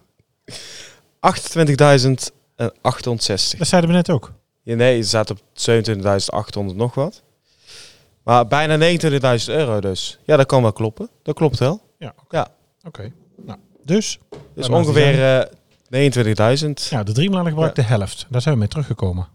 [3.58, 4.34] Dat zeiden we net ook.
[4.62, 7.24] Ja, nee, je staat op 27.800 nog wat.
[8.24, 8.98] Maar bijna
[9.40, 10.20] 29.000 euro dus.
[10.26, 11.10] Ja, dat kan wel kloppen.
[11.24, 11.82] Dat klopt wel.
[11.98, 12.14] Ja.
[12.30, 12.48] Ja.
[12.84, 13.12] Oké.
[13.46, 14.20] Nou, dus,
[14.56, 15.46] Dus ongeveer eh
[15.94, 16.90] 29.000.
[16.90, 18.26] ja, de driemelanen gebruikt de helft.
[18.30, 19.28] Daar zijn we mee teruggekomen.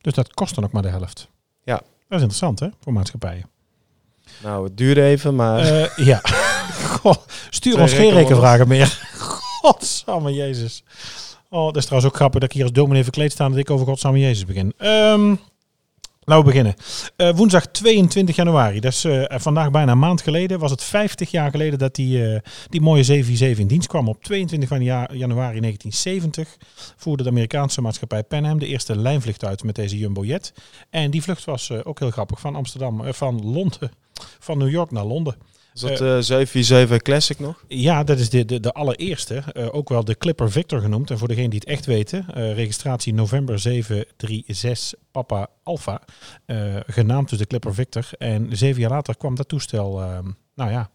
[0.00, 1.28] Dus dat kost dan ook maar de helft.
[1.62, 1.74] Ja.
[1.74, 3.50] Dat is interessant hè, voor maatschappijen.
[4.42, 5.58] Nou, het duurde even, maar...
[5.58, 6.20] Eh, ja.
[7.00, 7.14] Goh,
[7.50, 8.98] stuur ons geen rekenvragen meer.
[9.60, 10.82] Godsamme Jezus.
[11.48, 13.60] Oh, dat is trouwens ook grappig dat ik hier als dominee verkleed sta en dat
[13.60, 14.72] ik over Godsamme Jezus begin.
[14.76, 15.34] Ehm
[16.24, 16.74] laten we beginnen.
[17.16, 21.30] Eh, woensdag 22 januari, dat is eh, vandaag bijna een maand geleden, was het 50
[21.30, 24.08] jaar geleden dat die, eh, die mooie 747 in dienst kwam.
[24.08, 26.56] Op 22 van ja- januari 1970
[26.96, 30.52] voerde de Amerikaanse maatschappij Pan Am de eerste lijnvlucht uit met deze Jumbo Jet.
[30.90, 33.90] En die vlucht was ook heel grappig van Amsterdam, van Londen,
[34.38, 35.36] van New York naar Londen.
[35.74, 37.64] Is dat de 747 Classic nog?
[37.68, 39.34] Ja, dat is de, de, de allereerste.
[39.52, 41.10] eh, ook wel de Clipper Victor genoemd.
[41.10, 46.00] En voor degenen die het echt weten, eh, registratie november 736 Papa Alpha.
[46.46, 48.08] eh, genaamd dus de Clipper Victor.
[48.18, 50.18] En zeven jaar later kwam dat toestel, eh,
[50.54, 50.90] nou ja,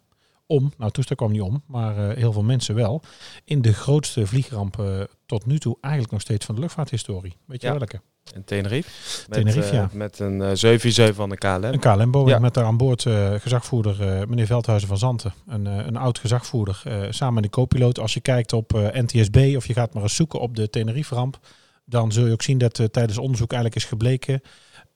[0.50, 0.72] om.
[0.78, 3.02] Nou, toestel kwam niet om, maar eh, heel veel mensen wel.
[3.44, 7.34] In de grootste vliegramp eh, tot nu toe eigenlijk nog steeds van de luchtvaarthistorie.
[7.46, 7.78] Weet je Ja.
[7.78, 8.02] welke?
[8.36, 8.90] In Tenerife.
[9.30, 9.90] Met, Tenerife, eh, ja.
[9.94, 11.64] Met een eh 747 van de KLM.
[11.64, 12.40] Een KLM-Boeing Ja.
[12.40, 13.02] met daar aan boord
[13.38, 15.34] gezagvoerder meneer Veldhuizen van Zanten.
[15.48, 16.82] Een, een oud gezagvoerder.
[17.10, 18.00] samen met de co-piloot.
[18.00, 21.40] Als je kijkt op NTSB of je gaat maar eens zoeken op de Tenerife-ramp.
[21.86, 24.42] Dan zul je ook zien dat tijdens onderzoek eigenlijk is gebleken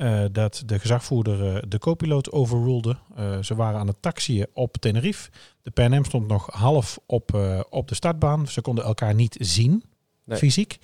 [0.03, 2.97] eh, dat de gezagvoerder eh, de co-piloot overrulede.
[3.15, 5.29] Eh, ze waren aan het taxiën op Tenerife.
[5.61, 7.37] De Pan Am stond nog half op,
[7.69, 8.47] op de startbaan.
[8.47, 9.83] Ze konden elkaar niet zien,
[10.25, 10.37] Nee.
[10.37, 10.79] fysiek.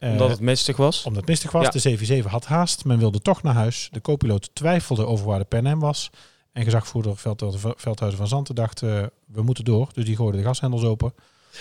[0.00, 1.04] Omdat het mistig was.
[1.04, 1.64] omdat het mistig was.
[1.64, 1.70] Ja.
[1.70, 2.84] De 747 had haast.
[2.84, 3.88] Men wilde toch naar huis.
[3.92, 6.10] De co-piloot twijfelde over waar de Pan Am was.
[6.52, 7.16] En gezagvoerder
[7.76, 9.10] Veldhuizen van Zanten dacht, we
[9.42, 9.88] moeten door.
[9.92, 11.14] Dus die gooide de gashendels open.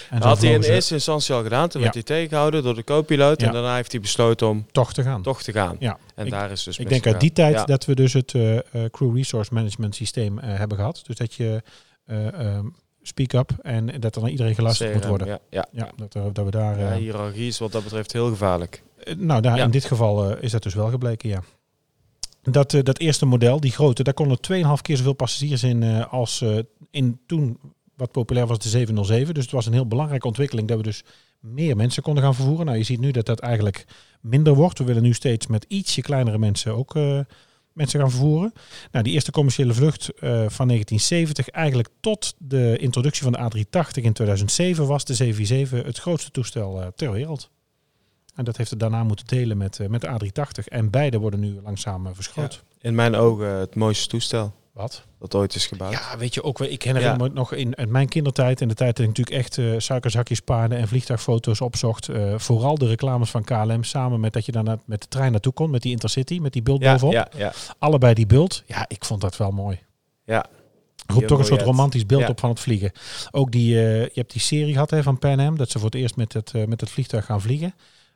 [0.09, 1.69] En Dat had hij in ze eerste instantie al gedaan.
[1.69, 1.91] Toen Ja.
[1.91, 3.41] werd hij tegengehouden door de co-piloot.
[3.41, 3.47] Ja.
[3.47, 5.21] En daarna heeft hij besloten om toch te gaan.
[5.21, 5.75] toch te gaan.
[5.79, 5.97] Ja.
[6.15, 8.57] En Ik- daar is dus Ik denk uit die tijd dat we dus het eh,
[8.57, 11.01] eh, Crew Resource Management systeem eh, hebben gehad.
[11.03, 11.63] Dus dat je
[12.05, 12.65] eh, ehm,
[13.01, 15.27] speak up en dat er naar iedereen geluisterd moet worden.
[15.27, 15.67] Ja, ja.
[15.71, 16.79] Ja, dat, er- dat we daar...
[16.79, 18.83] Ja, hiërarchie is wat dat betreft heel gevaarlijk.
[19.17, 21.41] Nou, daar, in dit geval is dat dus wel gebleken, ja.
[22.41, 26.43] Dat, dat eerste model, die grote, daar konden 2,5 keer zoveel passagiers in als
[26.91, 27.59] in toen
[27.99, 29.33] wat populair was de 707.
[29.33, 31.03] Dus het was een heel belangrijke ontwikkeling dat we dus
[31.39, 32.65] meer mensen konden gaan vervoeren.
[32.65, 33.85] Nou, je ziet nu dat dat eigenlijk
[34.21, 34.79] minder wordt.
[34.79, 37.19] We willen nu steeds met ietsje kleinere mensen ook eh,
[37.73, 38.53] mensen gaan vervoeren.
[38.91, 44.03] Nou, die eerste commerciële vlucht eh, van 1970, eigenlijk tot de introductie van de A380
[44.03, 47.49] in 2007, was de 747 het grootste toestel eh, ter wereld.
[48.35, 50.63] En dat heeft het daarna moeten delen met, met de A380.
[50.65, 52.63] En beide worden nu langzaam verschoot.
[52.81, 55.03] In mijn ogen het mooiste toestel Wat?
[55.19, 55.91] dat ooit is gebouwd.
[55.91, 57.17] Ja, weet je ook, wel, ik herinner Ja.
[57.17, 60.39] me nog in, in mijn kindertijd en de tijd dat ik natuurlijk echt eh suikerzakjes,
[60.39, 62.09] paarden en vliegtuigfoto's opzocht.
[62.09, 65.31] eh, vooral de reclames van KLM samen met dat je dan na- met de trein
[65.31, 67.13] naartoe kon, met die Intercity, met die bult ja, bovenop.
[67.13, 67.53] ja, ja.
[67.79, 68.63] Allebei die bult.
[68.65, 69.79] Ja, ik vond dat wel mooi.
[70.23, 70.45] Ja.
[71.07, 72.27] Roept toch een soort romantisch beeld Ja.
[72.27, 72.91] op van het vliegen.
[73.31, 75.89] Ook die, eh, je hebt die serie gehad hè, van Pan Am, dat ze voor
[75.89, 77.73] het eerst met het, met het vliegtuig gaan vliegen.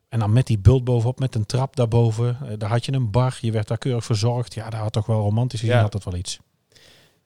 [0.10, 2.38] En dan met die bult bovenop, met een trap daarboven.
[2.58, 4.54] Daar had je een bar, je werd daar keurig verzorgd.
[4.54, 5.82] Ja, daar had toch wel romantisch gezien, Ja.
[5.82, 6.40] had dat wel iets.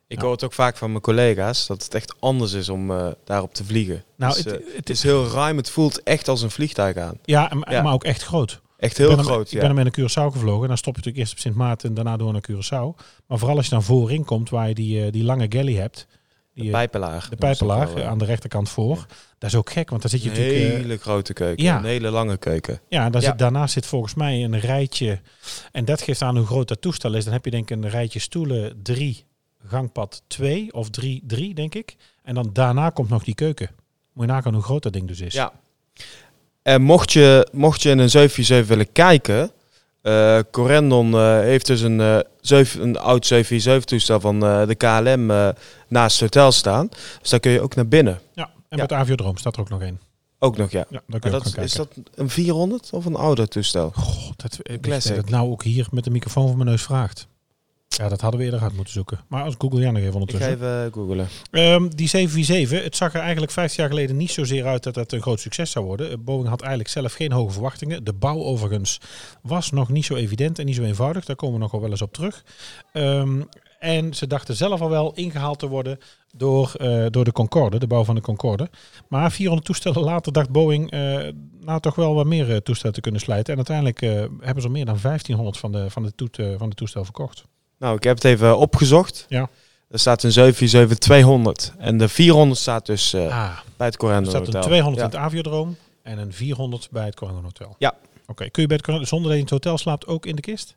[0.08, 3.08] Ik hoor het ook vaak van mijn collega's dat het echt anders is om eh,
[3.24, 4.04] daarop te vliegen.
[4.17, 5.58] Nou, Dus, het, eh, het het is heel ruim.
[5.58, 7.17] Het voelt echt als een vliegtuig aan.
[7.24, 7.82] Ja, en- Ja.
[7.82, 8.62] maar ook echt groot.
[8.78, 9.28] Echt heel ik groot.
[9.28, 9.43] Hem, ja.
[9.52, 10.67] Ik ben hem in een Curaçao gevlogen.
[10.67, 13.02] Dan stop je natuurlijk eerst op Sint Maarten en daarna door naar Curaçao.
[13.28, 16.08] Maar vooral als je dan voorin komt, waar je die, eh, die lange galley hebt.
[16.54, 17.28] Die, de pijpelaar.
[17.30, 19.06] de pijpelaar aan de rechterkant voor.
[19.38, 20.74] Dat is ook gek, want daar zit je Een natuurlijk...
[20.74, 21.63] eh, hele grote keuken.
[21.63, 21.78] ja.
[21.78, 22.80] Een hele lange keuken.
[22.89, 23.28] Ja, daar Ja.
[23.30, 25.20] Zit, daarnaast zit volgens mij een rijtje.
[25.72, 27.24] En dat geeft aan hoe groot dat toestel is.
[27.24, 29.26] Dan heb je denk ik een rijtje stoelen 3,
[29.65, 31.96] gangpad 2 of 3, 3 denk ik.
[32.24, 33.70] En dan daarna komt nog die keuken.
[34.13, 35.34] Moet je nagaan hoe groot dat ding dus is.
[35.34, 35.52] Ja.
[36.62, 39.52] En mocht je, mocht je in een 747 willen kijken...
[40.02, 45.54] eh Corendon eh, heeft dus een, zeven- een oud 747 toestel van de KLM
[45.88, 46.88] naast het hotel staan.
[47.22, 48.20] Dus daar kun je ook naar binnen.
[48.34, 48.82] Ja, en Ja.
[48.84, 50.00] met Aviodroom staat er ook nog één.
[50.39, 50.84] Ook nog, ja.
[50.89, 53.91] Kun je dat, is dat een 400 of een ouder toestel?
[53.96, 55.15] God, dat, ik classic.
[55.15, 57.28] dat nou ook hier met de microfoon voor mijn neus vraagt.
[57.97, 59.19] Ja, dat hadden we eerder uit moeten zoeken.
[59.27, 60.53] Maar als Google jij nog even Ik ga ondertussen.
[60.53, 61.27] even eh, googlen.
[61.51, 65.12] Ehm, die 747, het zag er eigenlijk 15 jaar geleden niet zozeer uit dat het
[65.12, 66.10] een groot succes zou worden.
[66.12, 68.03] Eh, Boeing had eigenlijk zelf geen hoge verwachtingen.
[68.03, 68.99] De bouw overigens
[69.41, 71.25] was nog niet zo evident en niet zo eenvoudig.
[71.25, 72.43] Daar komen we nog wel eens op terug.
[72.93, 73.41] Ehm,
[73.79, 75.97] En ze dachten zelf al wel ingehaald te worden
[76.36, 78.69] door, uh, door de Concorde, de bouw van de Concorde.
[79.10, 80.99] Maar 400 toestellen later dacht Boeing uh,
[81.62, 83.49] nou toch wel wat meer uh, toestellen te kunnen slijten.
[83.51, 83.99] En uiteindelijk
[84.39, 87.43] hebben ze al meer dan 1500 van de, van de, toet, van de toestel verkocht.
[87.79, 89.25] Nou, ik heb het even opgezocht.
[89.29, 89.49] Ja.
[89.89, 90.53] Er staat een
[91.71, 94.41] 747-200 en de 400 staat dus ah, bij het Corendon Hotel.
[94.41, 97.75] Er staat een 200 in het Aviodroom en een 400 bij het Corendon Hotel.
[97.77, 97.95] Ja.
[98.27, 100.41] Oké, kun je bij het zonder dat je in het hotel slaapt ook in de
[100.41, 100.75] kist?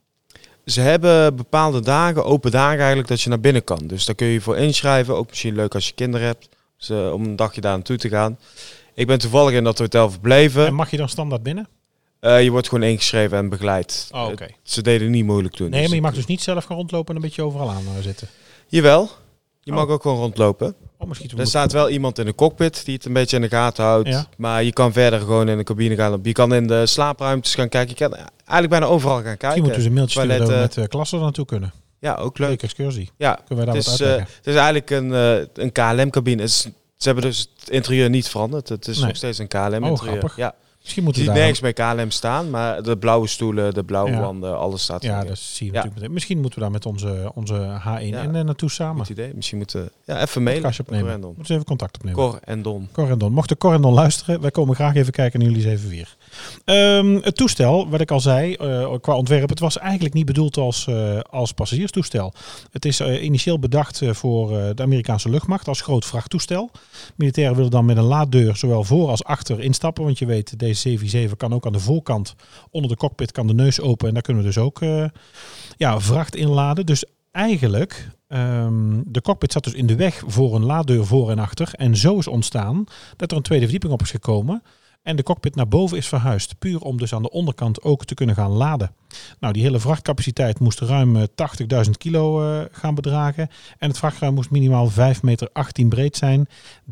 [0.64, 3.86] Ze hebben bepaalde dagen, open dagen eigenlijk, dat je naar binnen kan.
[3.86, 5.16] Dus daar kun je voor inschrijven.
[5.16, 8.38] Ook misschien leuk als je kinderen hebt, dus, om een dagje daar naartoe te gaan.
[8.94, 10.66] Ik ben toevallig in dat hotel verbleven.
[10.66, 11.68] En mag je dan standaard binnen?
[12.20, 14.09] Uh, je wordt gewoon ingeschreven en begeleid.
[14.12, 14.46] Oh, oké.
[14.62, 15.70] Ze deden niet moeilijk toen.
[15.70, 17.85] Nee, dus maar je mag dus niet zelf gaan rondlopen en een beetje overal aan
[18.00, 18.28] zitten.
[18.66, 19.11] Jawel.
[19.62, 19.90] Je mag oh.
[19.90, 20.74] ook gewoon rondlopen.
[20.98, 23.48] Oh, misschien er staat wel iemand in de cockpit die het een beetje in de
[23.48, 24.09] gaten houdt.
[24.09, 24.26] Ja.
[24.37, 26.20] Maar je kan verder gewoon in de cabine gaan.
[26.22, 27.94] Je kan in de slaapruimtes gaan kijken.
[27.98, 29.54] Je kan eigenlijk bijna overal gaan kijken.
[29.54, 31.72] Je moet dus een mailtje sturen dat met uh, klassen naartoe kunnen.
[31.98, 32.48] Ja, ook leuk.
[32.48, 33.11] Leuke excursie.
[33.16, 36.48] Ja, kunnen wij daar het, is, uh, het is eigenlijk een, uh, een KLM-cabine.
[36.48, 38.68] Ze hebben dus het interieur niet veranderd.
[38.68, 39.06] Het is nee.
[39.06, 40.24] nog steeds een KLM-interieur.
[40.24, 40.54] Oh, ja.
[40.83, 44.21] Misschien moeten je ziet nergens bij KLM staan, maar de blauwe stoelen, de blauwe ja.
[44.21, 46.14] wanden, alles staat Ja, dat zie je natuurlijk meteen.
[46.14, 48.23] Misschien moeten we daar met onze, onze H1 Ja.
[48.23, 48.97] en uh, naartoe samen.
[48.97, 49.33] Goed idee.
[49.35, 50.62] Misschien moeten ja, even mailen.
[50.62, 51.21] Podcastje opnemen.
[51.21, 52.19] Moeten we even contact opnemen.
[52.19, 52.88] Cor en Don.
[52.93, 53.33] Cor en Don.
[53.33, 55.90] Mocht de Cor en Don luisteren, wij komen graag even kijken naar jullie eens even
[55.90, 56.16] weer.
[56.64, 60.57] Ehm, het toestel, wat ik al zei, uh, qua ontwerp, het was eigenlijk niet bedoeld
[60.57, 62.33] als, uh, als passagierstoestel.
[62.71, 66.71] Het is uh, initieel bedacht voor de Amerikaanse luchtmacht als groot vrachttoestel.
[67.16, 70.69] Militairen willen dan met een laaddeur zowel voor als achter instappen, want je weet, deze
[70.74, 72.35] 747 kan ook aan de voorkant,
[72.70, 74.80] onder de cockpit kan de neus open en daar kunnen we dus ook
[75.76, 76.87] ja, vracht inladen.
[76.87, 81.38] Dus eigenlijk, um, de cockpit zat dus in de weg voor een laaddeur voor en
[81.38, 81.70] achter.
[81.72, 82.85] En zo is ontstaan
[83.16, 84.62] dat er een tweede verdieping op is gekomen.
[85.02, 86.58] En de cockpit naar boven is verhuisd.
[86.58, 88.94] Puur om dus aan de onderkant ook te kunnen gaan laden.
[89.40, 91.26] Nou, die hele vrachtcapaciteit moest ruim 80.000
[91.98, 93.48] kilo uh, gaan bedragen.
[93.78, 96.48] En het vrachtruim moest minimaal 5 meter 18 breed zijn,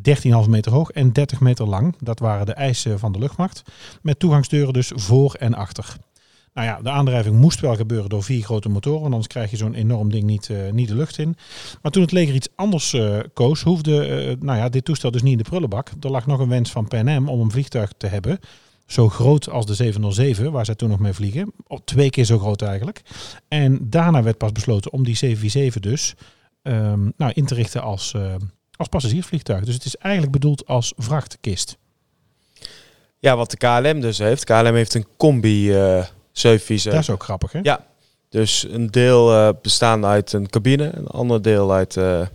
[0.09, 1.95] 13,5 meter hoog en 30 meter lang.
[1.99, 3.63] Dat waren de eisen van de luchtmacht.
[4.03, 5.97] Met toegangsdeuren dus voor en achter.
[6.59, 9.75] Nou ja, de aandrijving moest wel gebeuren door vier grote motoren, anders krijg je zo'n
[9.75, 11.37] enorm ding niet, uh, niet de lucht in.
[11.83, 15.23] Maar toen het leger iets anders uh, koos, hoefde uh, nou ja, dit toestel dus
[15.23, 15.91] niet in de prullenbak.
[16.01, 18.39] Er lag nog een wens van Pan Am om een vliegtuig te hebben,
[18.87, 21.53] zo groot als de 707, waar zij toen nog mee vliegen.
[21.67, 23.03] Oh, twee keer zo groot eigenlijk.
[23.49, 26.15] En daarna werd pas besloten om die 747 dus
[26.63, 28.15] um, nou, in te richten als,
[28.77, 29.65] als passagiersvliegtuig.
[29.65, 31.79] Dus het is eigenlijk bedoeld als vrachtkist.
[33.19, 34.45] Ja, wat de KLM dus heeft.
[34.45, 35.73] KLM heeft een combi
[36.39, 36.93] 747.
[36.93, 37.61] Dat is ook grappig, hè?
[37.63, 37.87] Ja.
[38.29, 42.31] Dus een deel uh, bestaande uit een cabine, een ander deel uit, uh, uit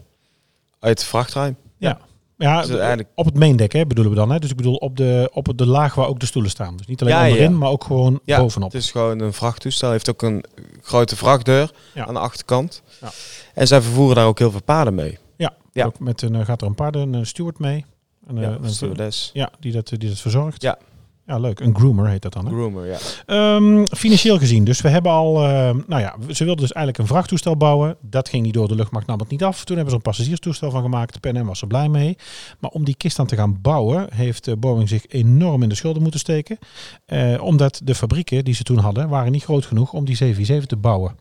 [0.80, 1.56] het vrachtruim.
[1.78, 2.00] Ja.
[2.38, 3.10] Ja, dus eigenlijk...
[3.16, 4.32] op het maindek hè, bedoelen we dan.
[4.32, 4.40] Hè?
[4.40, 6.78] Dus ik bedoel op de, op de laag waar ook de stoelen staan.
[6.78, 7.58] Dus niet alleen ja, onderin, ja.
[7.58, 8.72] maar ook gewoon ja, bovenop.
[8.72, 9.92] Het is gewoon een vrachttoestel.
[9.92, 10.44] heeft ook een
[10.82, 12.82] grote vrachtdeur aan de achterkant.
[13.54, 15.18] En zij vervoeren daar ook heel veel paarden mee.
[15.36, 15.86] Ja, ja.
[15.86, 17.86] Ook met een, gaat er een paarden, een steward mee.
[18.28, 19.30] Een, ja, een stewardess.
[19.34, 20.62] Ja, die dat, die dat verzorgt.
[20.62, 20.78] Ja.
[21.34, 21.60] Ja, leuk.
[21.60, 22.46] Een groomer heet dat dan.
[22.46, 22.52] Hè?
[22.52, 23.56] Groomer, ja.
[23.56, 25.50] Um, financieel gezien, dus we hebben al, uh,
[25.88, 27.98] nou ja, ze wilden dus eigenlijk een vrachttoestel bouwen.
[28.02, 29.64] Dat ging niet door, de luchtmacht nam het niet af.
[29.64, 31.14] Toen hebben ze een passagierstoestel van gemaakt.
[31.14, 32.18] De PNM was er blij mee.
[32.60, 35.76] Maar om die kist dan te gaan bouwen, heeft uh, Boeing zich enorm in de
[35.76, 36.58] schulden moeten steken.
[37.08, 40.66] Uh, omdat de fabrieken die ze toen hadden, waren niet groot genoeg om die 747
[40.66, 41.16] te bouwen.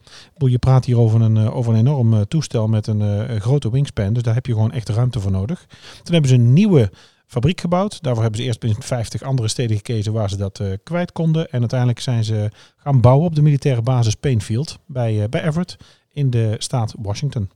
[0.50, 4.12] Je praat hier over een, over een enorm toestel met een grote wingspan.
[4.12, 5.66] Dus daar heb je gewoon echt ruimte voor nodig.
[6.02, 6.90] Toen hebben ze een nieuwe
[7.32, 8.02] fabriek gebouwd.
[8.02, 11.50] Daarvoor hebben ze eerst in 50 andere steden gekezen waar ze dat uh, kwijt konden.
[11.50, 15.76] En uiteindelijk zijn ze gaan bouwen op de militaire basis Painfield bij, uh, bij Everett
[16.08, 17.50] in de staat Washington.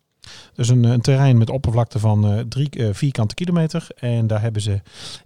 [0.55, 3.87] Dus een, een terrein met oppervlakte van uh, drie vierkante kilometer.
[3.97, 4.81] En daar hebben ze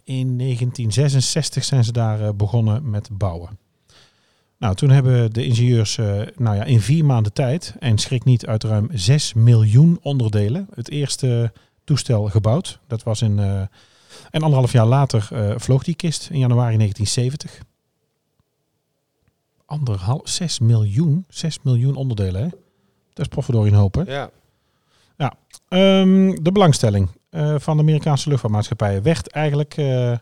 [0.04, 3.58] in 1966 zijn ze daar begonnen met bouwen.
[4.58, 5.96] Nou, toen hebben de ingenieurs
[6.36, 10.90] nou ja, in vier maanden tijd, en schrik niet, uit ruim 6 miljoen onderdelen, het
[10.90, 11.52] eerste
[11.84, 12.78] toestel gebouwd.
[12.86, 13.68] Dat was in
[14.30, 17.62] en anderhalf jaar later uh, vloog die kist in januari 1970.
[19.66, 22.42] Anderhalf, 6 miljoen, 6 miljoen onderdelen.
[22.42, 22.48] Hè?
[23.12, 24.02] Dat is profverdorie een hoop, hè?
[24.02, 24.30] Ja.
[25.16, 25.32] ja.
[26.00, 30.16] Um, de belangstelling uh, van de Amerikaanse luchtvaartmaatschappijen werd eigenlijk uh,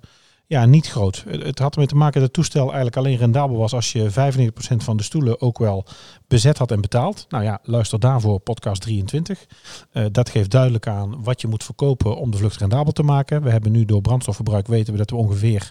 [0.48, 1.24] ja, niet groot.
[1.28, 4.76] Het had ermee te maken dat het toestel eigenlijk alleen rendabel was als je 95%
[4.76, 5.84] van de stoelen ook wel
[6.26, 7.26] bezet had en betaald.
[7.28, 9.46] Nou ja, luister daarvoor podcast 23.
[9.92, 13.42] Uh, dat geeft duidelijk aan wat je moet verkopen om de vlucht rendabel te maken.
[13.42, 15.70] We hebben nu door brandstofverbruik weten we dat we ongeveer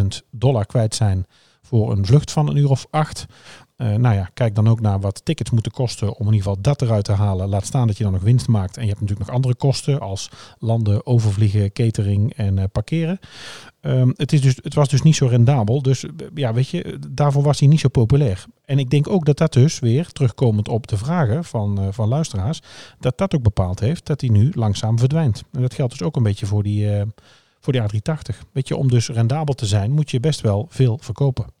[0.00, 1.26] 30.000 dollar kwijt zijn
[1.62, 3.26] voor een vlucht van een uur of acht.
[3.82, 6.62] Uh, nou ja, kijk dan ook naar wat tickets moeten kosten om in ieder geval
[6.62, 7.48] dat eruit te halen.
[7.48, 8.76] Laat staan dat je dan nog winst maakt.
[8.76, 13.18] En je hebt natuurlijk nog andere kosten als landen, overvliegen, catering en uh, parkeren.
[13.80, 15.82] Um, het, is dus, het was dus niet zo rendabel.
[15.82, 18.44] Dus ja, weet je, daarvoor was hij niet zo populair.
[18.64, 22.60] En ik denk ook dat dat dus weer, terugkomend op de vragen van, van luisteraars,
[22.98, 25.42] dat dat ook bepaald heeft dat hij nu langzaam verdwijnt.
[25.52, 26.88] En dat geldt dus ook een beetje voor die,
[27.60, 28.36] voor die A380.
[28.52, 31.59] Weet je, om dus rendabel te zijn, moet je best wel veel verkopen.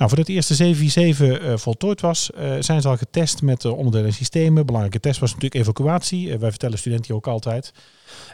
[0.00, 3.72] Nou, voordat de eerste 747 uh, voltooid was, uh, zijn ze al getest met de
[3.72, 4.66] onderdelen en systemen.
[4.66, 6.28] Belangrijke test was natuurlijk evacuatie.
[6.28, 7.72] Uh, wij vertellen studenten hier ook altijd.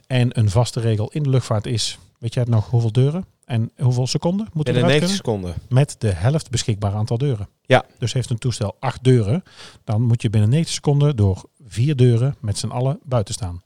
[0.06, 3.70] En een vaste regel in de luchtvaart is, weet jij het nog, hoeveel deuren en
[3.78, 5.54] hoeveel seconden moeten er 90 seconden.
[5.68, 7.48] Met de helft beschikbaar aantal deuren.
[7.62, 7.84] Ja.
[7.98, 9.42] Dus heeft een toestel acht deuren,
[9.84, 13.62] dan moet je binnen 90 seconden door vier deuren met z'n allen buiten staan.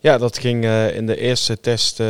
[0.00, 2.00] Ja, dat ging in de eerste test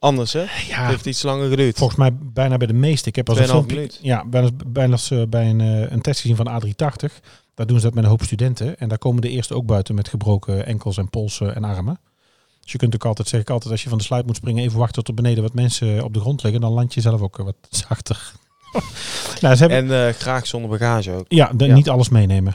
[0.00, 0.40] anders, hè?
[0.40, 1.76] Ja, het heeft iets langer geduurd.
[1.76, 3.08] Volgens mij bijna bij de meeste.
[3.08, 6.36] Ik heb als een filmpje, ja, bijna, bijna uh, bij een, uh, een test gezien
[6.36, 7.14] van A380.
[7.54, 8.78] Daar doen ze dat met een hoop studenten.
[8.78, 12.00] En daar komen de eerste ook buiten met gebroken enkels en polsen en armen.
[12.60, 14.64] Dus je kunt ook altijd, zeg ik altijd, als je van de sluit moet springen,
[14.64, 16.60] even wachten tot er beneden wat mensen op de grond liggen.
[16.60, 18.32] Dan land je zelf ook wat zachter.
[19.40, 19.90] nou, ze hebben...
[19.92, 21.24] En uh, graag zonder bagage ook.
[21.28, 22.54] Ja, de, ja, niet alles meenemen.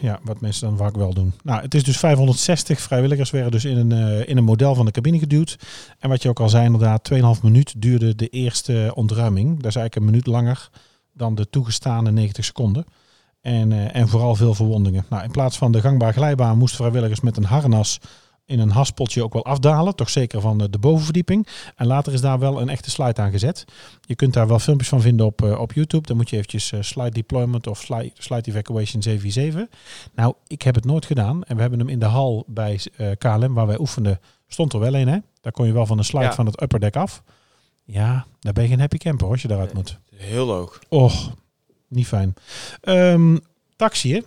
[0.00, 1.32] Ja, wat mensen dan vaak wel doen.
[1.42, 4.84] Nou, het is dus 560 vrijwilligers werden dus in een, uh, in een model van
[4.84, 5.58] de cabine geduwd.
[5.98, 9.46] En wat je ook al zei, inderdaad, 2,5 minuut duurde de eerste ontruiming.
[9.46, 10.70] Dat is eigenlijk een minuut langer
[11.12, 12.84] dan de toegestane 90 seconden.
[13.40, 15.04] En, uh, en vooral veel verwondingen.
[15.08, 17.98] Nou, in plaats van de gangbaar glijbaan moesten vrijwilligers met een harnas
[18.48, 19.94] in een haspeltje ook wel afdalen.
[19.94, 21.46] Toch zeker van de bovenverdieping.
[21.76, 23.64] En later is daar wel een echte slide aan gezet.
[24.00, 26.06] Je kunt daar wel filmpjes van vinden op, uh, op YouTube.
[26.06, 29.78] Dan moet je eventjes uh, slide deployment of slide, slide evacuation 747.
[30.14, 31.44] Nou, ik heb het nooit gedaan.
[31.44, 34.20] En we hebben hem in de hal bij uh, KLM waar wij oefenden.
[34.46, 35.18] Stond er wel een, hè?
[35.40, 36.34] Daar kon je wel van een slide ja.
[36.34, 37.22] van het upper deck af.
[37.84, 39.98] Ja, daar ben je geen happy camper als je daaruit moet.
[40.14, 40.78] Heel hoog.
[40.88, 41.34] Och,
[41.88, 42.34] niet fijn.
[42.82, 43.40] Um,
[43.76, 44.24] taxiën.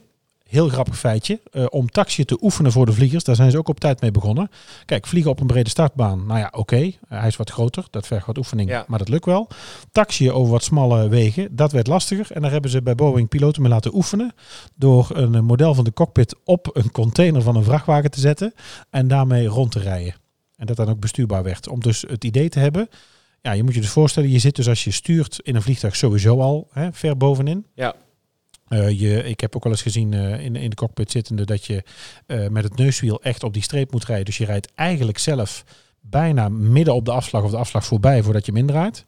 [0.51, 1.39] Heel grappig feitje.
[1.51, 4.11] Uh, om taxiën te oefenen voor de vliegers, daar zijn ze ook op tijd mee
[4.11, 4.49] begonnen.
[4.85, 6.59] Kijk, vliegen op een brede startbaan, nou ja, oké.
[6.59, 6.85] Okay.
[6.85, 8.85] Uh, hij is wat groter, dat vergt wat oefening, ja.
[8.87, 9.47] maar dat lukt wel.
[9.91, 12.31] Taxiën over wat smalle wegen, dat werd lastiger.
[12.31, 14.33] En daar hebben ze bij Boeing piloten mee laten oefenen.
[14.75, 18.53] Door een model van de cockpit op een container van een vrachtwagen te zetten.
[18.89, 20.13] En daarmee rond te rijden.
[20.55, 21.67] En dat dan ook bestuurbaar werd.
[21.67, 22.89] Om dus het idee te hebben.
[23.41, 25.95] Ja, je moet je dus voorstellen, je zit dus als je stuurt in een vliegtuig
[25.95, 27.65] sowieso al hè, ver bovenin.
[27.73, 27.95] Ja.
[28.73, 31.65] Uh, je, ik heb ook wel eens gezien uh, in, in de cockpit zittende dat
[31.65, 31.83] je
[32.27, 34.25] uh, met het neuswiel echt op die streep moet rijden.
[34.25, 35.63] Dus je rijdt eigenlijk zelf
[35.99, 39.05] bijna midden op de afslag of de afslag voorbij voordat je hem indraait.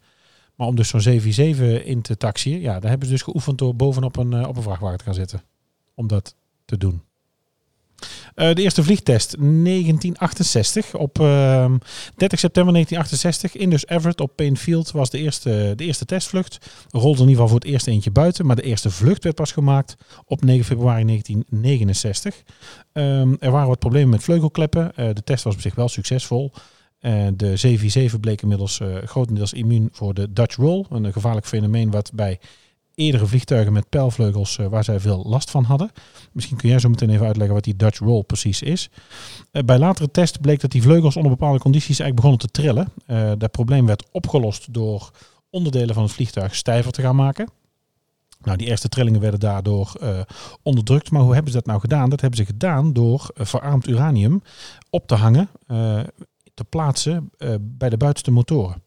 [0.56, 3.76] Maar om dus zo'n 747 in te taxiën, ja, daar hebben ze dus geoefend door
[3.76, 5.44] bovenop een, op een vrachtwagen te gaan zitten.
[5.94, 7.02] Om dat te doen.
[8.36, 11.26] Uh, de eerste vliegtest 1968 op uh,
[12.16, 16.58] 30 september 1968 in dus Everett op Payne Field was de eerste, de eerste testvlucht.
[16.90, 19.52] Rolde in ieder geval voor het eerst eentje buiten, maar de eerste vlucht werd pas
[19.52, 22.44] gemaakt op 9 februari 1969.
[22.94, 24.92] Um, er waren wat problemen met vleugelkleppen.
[24.96, 26.52] Uh, de test was op zich wel succesvol.
[27.02, 32.12] Uh, de 747 bleek inmiddels grotendeels immuun voor de Dutch roll, een gevaarlijk fenomeen wat
[32.14, 32.40] bij
[32.96, 35.92] eerdere vliegtuigen met pijlvleugels uh, waar zij veel last van hadden.
[36.32, 38.90] Misschien kun jij zo meteen even uitleggen wat die Dutch roll precies is.
[39.52, 42.92] Uh, bij latere tests bleek dat die vleugels onder bepaalde condities eigenlijk begonnen te trillen.
[43.08, 45.12] Uh, dat probleem werd opgelost door
[45.50, 47.50] onderdelen van het vliegtuig stijver te gaan maken.
[48.42, 49.94] Nou, die eerste trillingen werden daardoor
[50.64, 51.12] onderdrukt.
[51.12, 52.10] Maar hoe hebben ze dat nou gedaan?
[52.10, 54.42] Dat hebben ze gedaan door verarmd uranium
[54.90, 55.50] op te hangen,
[56.54, 58.84] te plaatsen bij de buitenste motoren.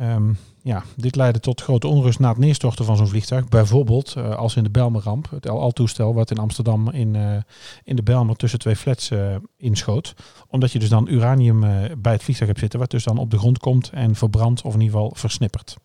[0.00, 3.48] Um, ja, dit leidde tot grote onrust na het neerstorten van zo'n vliegtuig.
[3.48, 7.36] Bijvoorbeeld uh, als in de Belmerramp, het El Al-toestel wat in Amsterdam in, uh,
[7.84, 10.14] in de Belmer tussen twee flats uh, inschoot.
[10.48, 11.60] Omdat je dus dan uranium
[11.98, 14.74] bij het vliegtuig hebt zitten, wat dus dan op de grond komt en verbrandt of
[14.74, 15.76] in ieder geval versnippert.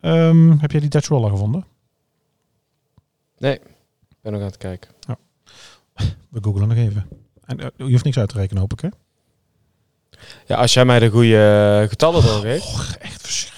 [0.00, 1.64] Um, heb jij die Dutch Roller gevonden?
[3.38, 4.90] Nee, ik ben nog aan het kijken.
[5.08, 5.16] Oh.
[6.30, 7.08] We googelen nog even.
[7.44, 8.88] En, je hoeft niks uit te rekenen, hoop ik hè?
[10.46, 12.66] Ja, als jij mij de goede getallen wil geven.
[12.66, 13.54] Oh, echt verschrikkelijk.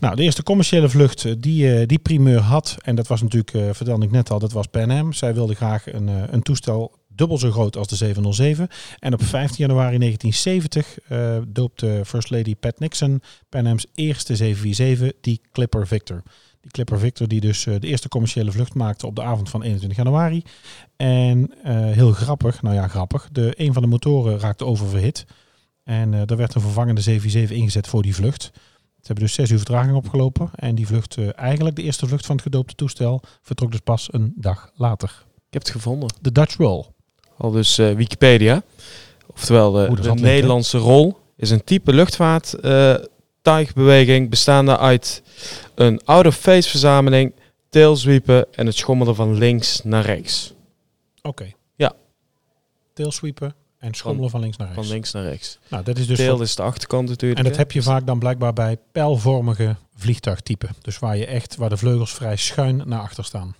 [0.00, 4.04] Nou, de eerste commerciële vlucht die, die primeur had, en dat was natuurlijk, uh, vertelde
[4.04, 5.12] ik net al, dat was Pan Am.
[5.12, 8.68] Zij wilde graag een, uh, een toestel dubbel zo groot als de 707.
[8.98, 15.20] En op 15 januari 1970 uh, doopte First Lady Pat Nixon Pan Am's eerste 747,
[15.20, 16.22] die Clipper Victor.
[16.60, 19.98] Die Clipper Victor die dus de eerste commerciële vlucht maakte op de avond van 21
[19.98, 20.42] januari.
[20.96, 25.26] En heel grappig, nou ja grappig, de, een van de motoren raakte oververhit.
[25.90, 28.42] En uh, er werd een vervangende 747 ingezet voor die vlucht.
[28.42, 30.50] Ze hebben dus zes uur vertraging opgelopen.
[30.54, 34.08] En die vlucht, uh, eigenlijk de eerste vlucht van het gedoopte toestel, vertrok dus pas
[34.12, 35.24] een dag later.
[35.36, 36.14] Ik heb het gevonden.
[36.20, 36.84] De Dutch Roll.
[37.36, 38.62] Al dus uh, Wikipedia.
[39.26, 42.54] Oftewel, de, de Nederlandse rol is een type luchtvaart
[43.42, 45.22] tuigbeweging bestaande uit
[45.74, 47.32] een out-of-phase verzameling
[47.68, 50.54] tailsweepen en het schommelen van links naar rechts.
[51.22, 51.52] Oké.
[51.76, 51.92] Ja.
[52.92, 54.82] Tailsweepen en schommelen van, links naar rechts.
[54.82, 55.58] Van links naar rechts.
[55.68, 57.40] Nou, dat is dus voor- is de achterkant natuurlijk.
[57.40, 60.68] En dat heb je vaak dan blijkbaar bij pijlvormige vliegtuigtypen.
[60.82, 63.54] Dus waar je echt, waar de vleugels vrij schuin naar achter staan.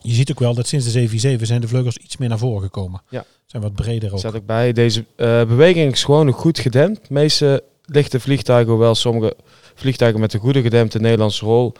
[0.00, 2.62] Je ziet ook wel dat sinds de 747 zijn de vleugels iets meer naar voren
[2.62, 3.02] gekomen.
[3.08, 3.24] Ja.
[3.46, 4.18] Zijn wat breder Er ook.
[4.18, 4.72] staat ook bij.
[4.72, 7.08] Deze eh, beweging is gewoon goed gedempt.
[7.08, 9.36] De meeste lichte vliegtuigen, hoewel sommige
[9.74, 11.72] vliegtuigen met een goede gedempte Nederlandse rol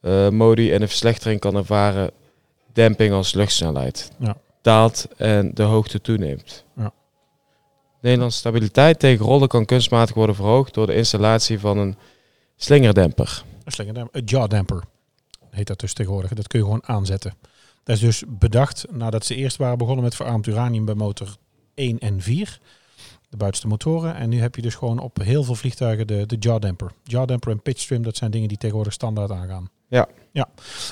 [0.00, 2.10] eh, modi en een verslechtering kan ervaren,
[2.72, 4.36] demping als luchtsnelheid Ja.
[4.64, 6.64] Daalt en de hoogte toeneemt.
[6.76, 6.92] Ja.
[8.00, 11.96] Nederlandse stabiliteit tegen rollen kan kunstmatig worden verhoogd door de installatie van een
[12.56, 13.44] slingerdemper.
[13.64, 14.82] Een slingerdemper, een jaw damper
[15.54, 16.32] heet dat dus tegenwoordig.
[16.32, 17.34] Dat kun je gewoon aanzetten.
[17.82, 21.36] Dat is dus bedacht nadat ze eerst waren begonnen met verarmd uranium bij motor
[21.74, 22.60] 1 en 4.
[23.28, 24.14] De buitenste motoren.
[24.14, 26.92] En nu heb je dus gewoon op heel veel vliegtuigen de, de jaw damper.
[27.02, 29.70] Jaw damper en pitch trim, dat zijn dingen die tegenwoordig standaard aangaan.
[29.94, 30.08] Ja.
[30.32, 30.48] ja.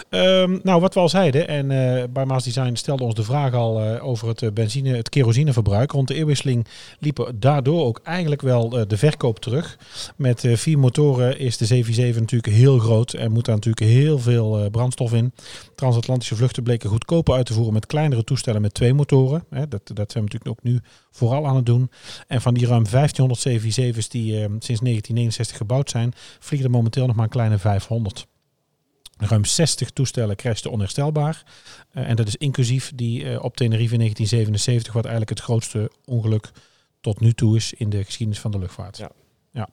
[0.08, 3.54] Ehm, nou, wat we al zeiden, en eh, bij Maas Design stelde ons de vraag
[3.54, 5.92] al eh, over het eh, benzine, het kerosineverbruik.
[5.92, 6.66] Rond de eeuwwisseling
[6.98, 9.78] liepen daardoor ook eigenlijk wel de verkoop terug.
[10.16, 14.70] Met vier motoren is de 747 natuurlijk heel groot en moet daar natuurlijk heel veel
[14.70, 15.32] brandstof in.
[15.74, 19.44] Transatlantische vluchten bleken goedkoper uit te voeren met kleinere toestellen met twee motoren.
[19.50, 20.80] Hè, dat, dat zijn we natuurlijk ook nu
[21.10, 21.90] vooral aan het doen.
[22.26, 27.06] En van die ruim 1500 747's die eh, sinds 1969 gebouwd zijn, vliegen er momenteel
[27.06, 28.26] nog maar een kleine 500.
[29.28, 31.42] Ruim 60 toestellen crashten onherstelbaar.
[31.90, 35.90] Eh, en dat is inclusief die eh, op Tenerife in 1977, wat eigenlijk het grootste
[36.04, 36.50] ongeluk
[37.00, 38.96] tot nu toe is in de geschiedenis van de luchtvaart.
[38.96, 39.10] Ja.
[39.50, 39.68] ja.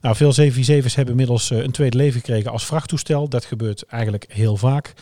[0.00, 3.28] Nou, veel 747's hebben inmiddels eh, een tweede leven gekregen als vrachttoestel.
[3.28, 4.92] Dat gebeurt eigenlijk heel vaak.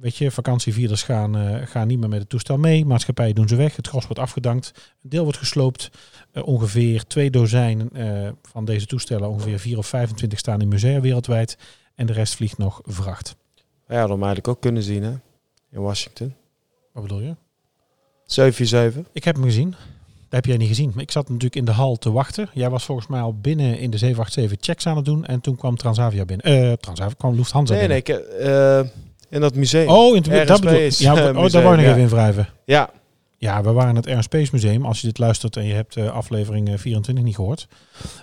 [0.00, 2.84] Weet je, vakantievierders gaan, gaan niet meer met het toestel mee.
[2.84, 3.76] Maatschappijen doen ze weg.
[3.76, 4.72] Het gros wordt afgedankt.
[5.02, 5.90] Een deel wordt gesloopt.
[6.32, 7.90] Ongeveer twee dozijn
[8.42, 11.56] van deze toestellen, ongeveer 4 of 25, staan in musea wereldwijd.
[11.98, 13.36] En de rest vliegt nog vracht.
[13.56, 15.10] Ja, dat hadden we eigenlijk ook kunnen zien hè?
[15.70, 16.34] in Washington.
[16.92, 17.34] Wat bedoel je?
[18.24, 19.12] 747.
[19.12, 19.70] Ik heb hem gezien.
[19.70, 19.78] Dat
[20.28, 20.90] heb jij niet gezien.
[20.94, 22.48] Maar ik zat natuurlijk in de hal te wachten.
[22.52, 25.24] Jij was volgens mij al binnen in de 787 checks aan het doen.
[25.24, 26.46] En toen kwam Transavia binnen.
[26.46, 28.24] Eh Transavia kwam Lufthansa Nee, nee, binnen.
[28.24, 28.80] ik, eh,
[29.28, 29.88] in dat museum.
[29.88, 32.00] Oh, in het, RSP dat bedoel is, Ja, eh, oh, daar wou je nog even
[32.02, 32.48] in wrijven.
[32.64, 32.90] Ja,
[33.40, 34.84] Ja, we waren het Air Space Museum.
[34.84, 37.68] Als je dit luistert en je hebt eh, aflevering eh, 24 niet gehoord.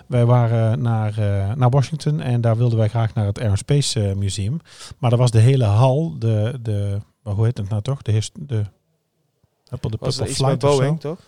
[0.06, 4.08] Wij waren naar, eh, naar Washington en daar wilden wij graag naar het Air Space
[4.08, 4.60] eh, Museum.
[4.98, 8.02] Maar daar was de hele hal, de, de hoe heet het nou toch?
[8.02, 10.58] De, de, de, de was er iets met.
[10.58, 11.18] Boeing, toch?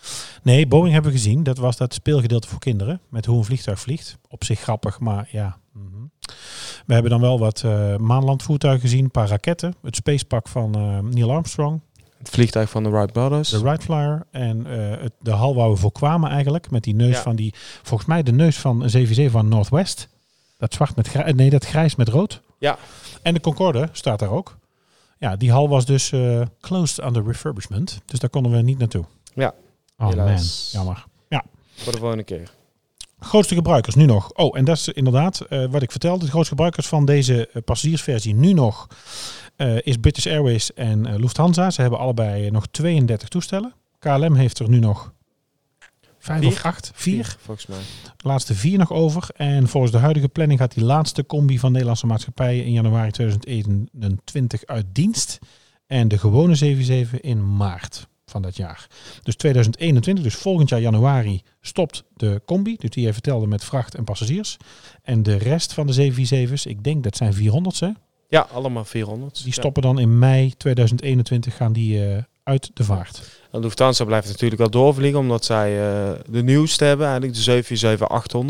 [0.42, 1.42] Nee, Boeing hebben we gezien.
[1.42, 3.00] Dat was dat speelgedeelte voor kinderen.
[3.08, 4.18] Met hoe een vliegtuig vliegt.
[4.28, 5.58] Op zich grappig, maar ja.
[5.72, 5.84] mhm.
[6.86, 9.04] We hebben dan wel wat eh maanlandvoertuigen gezien.
[9.04, 9.74] Een paar raketten.
[9.82, 11.80] Het spacepak van eh, Neil Armstrong.
[12.18, 13.48] Het vliegtuig van de Wright Brothers.
[13.48, 14.26] De Wright Flyer.
[14.30, 16.70] En eh, het, de hal waar we voor kwamen eigenlijk.
[16.70, 17.22] Met die neus Ja.
[17.22, 17.54] van die...
[17.82, 20.08] Volgens mij de neus van een 77 van Northwest.
[20.58, 21.34] Dat zwart met grijs.
[21.34, 22.40] Nee, dat grijs met rood.
[22.58, 22.78] Ja.
[23.22, 24.56] En de Concorde staat daar ook.
[25.18, 28.00] Ja, die hal was dus eh, closed under refurbishment.
[28.06, 29.04] Dus daar konden we niet naartoe.
[29.34, 29.54] Ja.
[29.98, 30.70] Oh Helaas.
[30.74, 31.06] man, jammer.
[31.80, 32.50] Voor de volgende keer.
[33.20, 34.32] Grootste gebruikers nu nog.
[34.32, 36.24] Oh, en dat is inderdaad eh, wat ik vertelde.
[36.24, 38.86] De grootste gebruikers van deze passagiersversie nu nog
[39.66, 41.70] is British Airways en eh, Lufthansa.
[41.70, 43.74] Ze hebben allebei eh, nog 32 toestellen.
[43.98, 45.12] KLM heeft er nu nog
[46.18, 46.48] vijf Vier?
[46.52, 46.90] of acht.
[46.94, 47.36] Vier.
[47.40, 47.78] volgens mij.
[48.16, 49.28] De laatste vier nog over.
[49.36, 54.66] En volgens de huidige planning gaat die laatste combi van Nederlandse maatschappijen in januari 2021
[54.66, 55.38] uit dienst.
[55.86, 58.86] En de gewone 77 in maart van dat jaar.
[59.22, 62.76] Dus 2021, dus volgend jaar januari, stopt de combi.
[62.76, 64.56] Dus die je vertelde met vracht en passagiers.
[65.02, 67.90] En de rest van de 747's, ik denk dat zijn 400 hè?
[68.28, 69.42] Ja, allemaal 400.
[69.44, 73.40] Die stoppen dan in mei 2021, gaan die eh, uit de vaart.
[73.50, 77.98] En Lufthansa blijft natuurlijk wel doorvliegen, omdat zij eh, de nieuwste hebben, eigenlijk de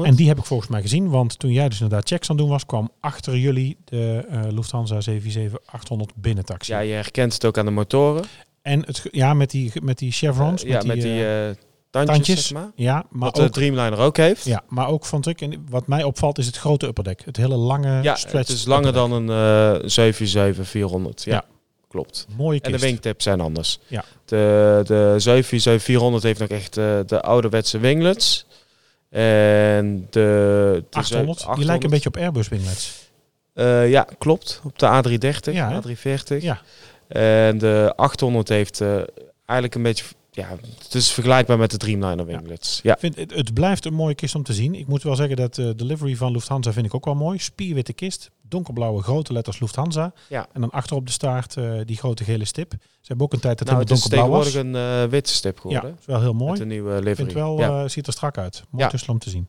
[0.03, 0.05] 747-800.
[0.05, 2.45] En die heb ik volgens mij gezien, want toen jij dus inderdaad checks aan het
[2.45, 6.73] doen was, kwam achter jullie de eh, Lufthansa 747-800 binnentaxi.
[6.73, 8.25] Ja, je herkent het ook aan de motoren.
[8.63, 10.63] En het, ja, met die, met die chevrons.
[10.63, 11.57] Ja, met die eh, eh,
[11.91, 12.47] tandjes, tandjes.
[12.47, 12.71] zeg maar.
[12.75, 14.45] ja, maar Wat de Dreamliner ook heeft.
[14.45, 17.23] ja, maar ook vond ik, en wat mij opvalt, is het grote upperdeck.
[17.25, 18.49] Het hele lange Ja, stretch.
[18.49, 19.11] het is langer upperdeck.
[19.11, 21.25] dan een eh 747-400.
[21.25, 21.45] Ja, Ja.
[21.89, 22.27] klopt.
[22.37, 23.79] Mooie En de wingtips zijn anders.
[23.87, 24.05] Ja.
[24.25, 25.17] De, de
[26.21, 28.47] 747-400 heeft nog echt eh, de ouderwetse winglets.
[29.11, 33.07] En de, de 800, die lijken een beetje op Airbus winglets.
[33.55, 34.61] Eh, ja, klopt.
[34.65, 35.79] Op de A330, Ja, hè?
[35.79, 36.43] A340.
[36.43, 36.61] Ja.
[37.09, 40.05] En de 800 heeft eigenlijk een beetje...
[40.39, 40.49] Ja,
[40.85, 42.81] het is vergelijkbaar met de Dreamliner winglets.
[42.83, 42.93] Ja.
[42.93, 44.75] Ik vind, het, het blijft een mooie kist om te zien.
[44.75, 47.39] Ik moet wel zeggen dat de delivery van Lufthansa vind ik ook wel mooi.
[47.39, 50.13] Spierwitte kist, donkerblauwe grote letters Lufthansa.
[50.29, 50.47] Ja.
[50.53, 52.71] En dan achterop de staart eh, die grote gele stip.
[52.71, 54.51] Ze hebben ook een tijd dat Nou, het het is donkerblauw was.
[54.53, 55.97] tegenwoordig een eh, witte stip Ja, geworden.
[56.01, 56.51] is wel heel mooi.
[56.53, 57.25] Met een nieuwe livery.
[57.25, 57.83] het wel, ja.
[57.83, 58.63] eh, ziet er strak uit.
[58.71, 58.99] Mooi Ja.
[59.13, 59.49] om te zien.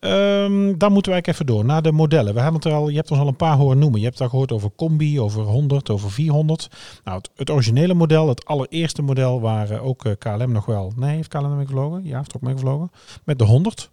[0.00, 2.34] Ehm, dan moeten eigenlijk even door naar de modellen.
[2.34, 4.00] We hebben het al, je hebt ons al een paar horen noemen.
[4.00, 6.68] Je hebt al gehoord over combi, over 100, over 400.
[7.04, 10.92] Nou, het, originele model, het allereerste model, waar eh, ook eh, KLM nog wel...
[10.96, 12.04] Nee, heeft KLM mee gevlogen?
[12.04, 12.90] Ja, heeft ook mee gevlogen.
[13.24, 13.88] Met de 100.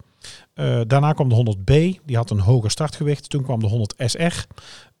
[0.54, 3.30] Eh, daarna kwam de 100B, die had een hoger startgewicht.
[3.30, 4.44] Toen kwam de 100 SR,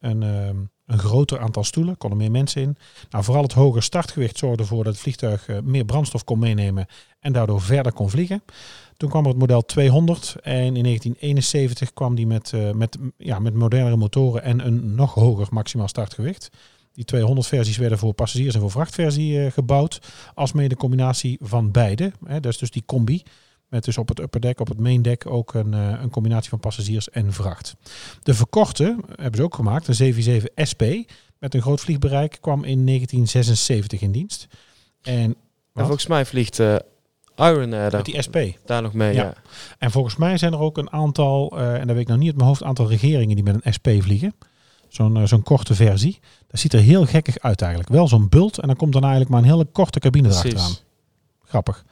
[0.00, 2.76] een, ehm, een groter aantal stoelen, konden meer mensen in.
[3.10, 6.86] Nou, vooral het hoger startgewicht zorgde ervoor dat het vliegtuig eh, meer brandstof kon meenemen
[7.20, 8.42] en daardoor verder kon vliegen.
[8.96, 13.38] Toen kwam er het model 200 en in 1971 kwam die met, eh, met, ja,
[13.38, 16.50] met modernere motoren en een nog hoger maximaal startgewicht.
[16.92, 20.00] Die 200 versies werden voor passagiers en voor vrachtversie eh, gebouwd,
[20.34, 22.12] als mede combinatie van beide.
[22.24, 23.22] Hè, dat is dus die combi.
[23.70, 26.60] Met dus op het upperdeck, op het main deck ook een, eh, een combinatie van
[26.60, 27.76] passagiers en vracht.
[28.22, 30.82] De verkorte hebben ze ook gemaakt, een 747 SP
[31.38, 34.46] met een groot vliegbereik, kwam in 1976 in dienst.
[35.02, 35.36] En,
[35.74, 36.76] volgens mij vliegt eh
[37.36, 38.36] Iron Air daar, met die SP.
[38.64, 39.14] daar nog mee.
[39.14, 39.22] Ja.
[39.22, 39.34] Ja.
[39.78, 42.26] En volgens mij zijn er ook een aantal, eh, en dat weet ik nog niet
[42.26, 44.34] uit mijn hoofd, aantal regeringen die met een SP vliegen.
[44.88, 46.18] Zo'n zo'n korte versie.
[46.46, 47.92] Dat ziet er heel gekkig uit eigenlijk.
[47.92, 50.72] Wel zo'n bult en dan komt dan eigenlijk maar een hele korte cabine erachteraan.
[51.44, 51.84] Grappig.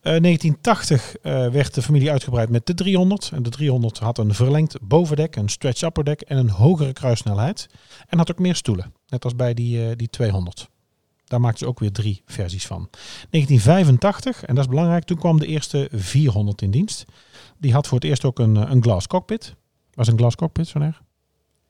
[0.00, 3.30] Eh 1980 eh, werd de familie uitgebreid met de 300.
[3.34, 7.66] En de 300 had een verlengd bovendek, een stretch upper deck en een hogere kruissnelheid.
[8.08, 8.92] En had ook meer stoelen.
[9.08, 10.68] Net als bij die, eh, die 200.
[11.24, 12.88] Daar maakten ze ook weer drie versies van.
[13.30, 17.04] 1985, en dat is belangrijk, toen kwam de eerste 400 in dienst.
[17.58, 19.54] Die had voor het eerst ook een, eh, een glass cockpit.
[19.94, 21.02] Was een glass cockpit, zo erg?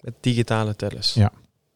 [0.01, 1.15] Met digitale tellers.
[1.15, 1.33] Ja.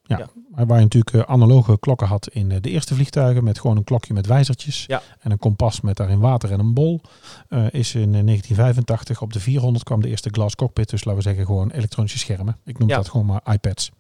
[0.09, 3.45] Maar Waar je natuurlijk eh, analoge klokken had in eh, de eerste vliegtuigen.
[3.45, 4.85] Met gewoon een klokje met wijzertjes.
[4.87, 5.03] Ja.
[5.21, 7.01] En een kompas met daarin water en een bol.
[7.49, 10.89] eh, is in eh, 1985 op de 400 kwam de eerste glass cockpit.
[10.91, 12.57] Dus laten we zeggen gewoon elektronische schermen.
[12.65, 12.97] Ik noem Ja.
[12.97, 13.91] dat gewoon maar iPads.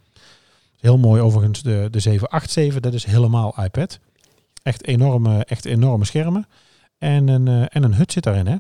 [0.81, 2.81] Heel mooi overigens de, de 787.
[2.81, 3.99] Dat is helemaal iPad.
[4.63, 6.47] Echt enorme, echt enorme schermen.
[6.99, 8.57] En een, en een hut zit daarin hè.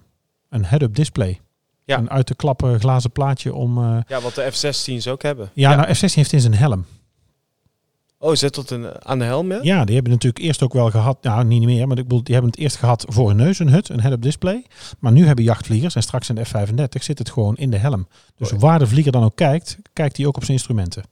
[0.49, 1.40] Een head-up display.
[1.84, 1.99] Ja.
[1.99, 3.78] Een uit te klappen glazen plaatje om...
[4.09, 5.51] Ja, wat de F-16's ook hebben.
[5.55, 6.84] ja, nou F-16 heeft in zijn helm.
[8.21, 9.53] Oh, zit dat een, aan de helm?
[9.53, 9.59] Ja?
[9.62, 12.35] Ja, die hebben natuurlijk eerst ook wel gehad, nou niet meer, maar ik bedoel, die
[12.35, 14.64] hebben het eerst gehad voor hun neus, een hut, een head-up display.
[14.99, 18.09] Maar nu hebben jachtvliegers, en straks in de F-35, zit het gewoon in de helm.
[18.37, 18.61] Dus Oh.
[18.61, 21.03] waar de vlieger dan ook kijkt, kijkt hij ook op zijn instrumenten.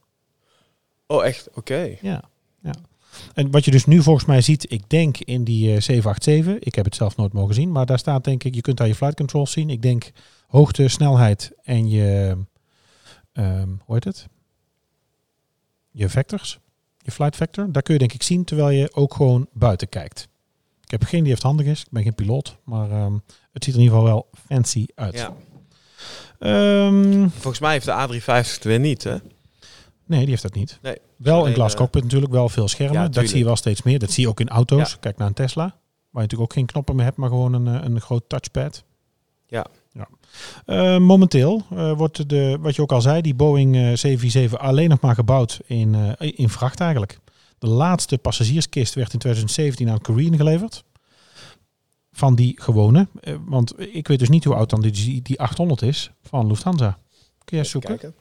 [1.07, 1.49] Oh, echt?
[1.53, 1.97] Oké.
[2.01, 2.21] Ja,
[2.61, 2.73] ja.
[3.33, 6.75] En wat je dus nu volgens mij ziet, ik denk in die eh, 787, ik
[6.75, 8.95] heb het zelf nooit mogen zien, maar daar staat denk ik, je kunt daar je
[8.95, 9.69] flight controls zien.
[9.69, 10.11] Ik denk
[10.47, 12.37] hoogte, snelheid en je,
[13.33, 14.27] ehm, hoe heet het?
[15.91, 16.59] Je vectors,
[17.07, 17.71] je flight vector.
[17.71, 20.27] Daar kun je denk ik zien terwijl je ook gewoon buiten kijkt.
[20.83, 23.13] Ik heb geen die heeft handig is, ik ben geen piloot, maar ehm,
[23.51, 25.13] het ziet er in ieder geval wel fancy uit.
[25.13, 25.33] Ja.
[26.39, 29.15] Ehm, Volgens mij heeft de A350 het weer niet, hè?
[30.05, 30.79] nee, die heeft dat niet.
[30.81, 30.97] Nee.
[31.15, 33.01] Wel een glas eh, cockpit natuurlijk, wel veel schermen.
[33.01, 33.99] ja, dat zie je wel steeds meer.
[33.99, 34.91] Dat zie je ook in auto's.
[34.91, 34.97] Ja.
[34.99, 35.63] Kijk naar een Tesla.
[35.63, 35.75] Waar
[36.11, 38.83] je natuurlijk ook geen knoppen meer hebt, maar gewoon een, eh, een groot touchpad.
[39.47, 39.65] Ja.
[40.65, 44.89] Eh, momenteel eh, wordt de, wat je ook al zei, die Boeing eh, 747 alleen
[44.89, 47.19] nog maar gebouwd in, eh, in vracht eigenlijk.
[47.59, 50.83] De laatste passagierskist werd in 2017 aan Korean geleverd.
[52.11, 53.07] Van die gewone.
[53.21, 56.97] Eh, want ik weet dus niet hoe oud dan die, die 800 is van Lufthansa.
[57.43, 57.97] Kun jij zoeken?
[57.97, 58.15] kijken.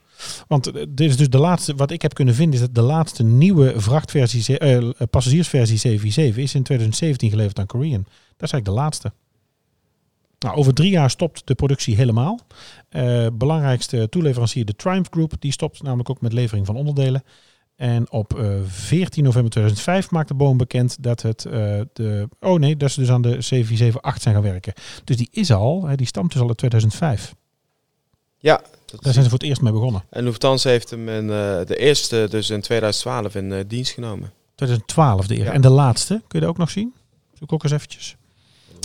[0.49, 2.83] Want eh, dit is dus de laatste, wat ik heb kunnen vinden, is dat de
[2.83, 8.03] laatste nieuwe vrachtversie, eh, passagiersversie 747 is in 2017 geleverd aan Korean.
[8.03, 9.13] Dat is eigenlijk de laatste.
[10.39, 12.41] Nou, over drie jaar stopt de productie helemaal.
[12.89, 17.23] Eh, belangrijkste toeleverancier, de Triumph Group, die stopt namelijk ook met levering van onderdelen.
[17.77, 22.29] En op eh, 14 november 2005 maakte Boeing bekend dat het eh, de.
[22.41, 24.73] Oh nee, dat ze dus aan de 747-8 zijn gaan werken.
[25.05, 27.35] Dus die is al, hè, die stamt dus al uit 2005.
[28.39, 28.61] Ja.
[28.87, 30.05] Dat Daar zijn ze voor het eerst mee begonnen.
[30.11, 34.33] En Lufthansa heeft hem in, eh, de eerste, dus in 2012, in eh, dienst genomen.
[34.55, 35.49] 2012 de eerste.
[35.49, 35.55] Ja.
[35.55, 36.95] En de laatste, kun je dat ook nog zien?
[37.33, 38.17] Zoek ook eens eventjes.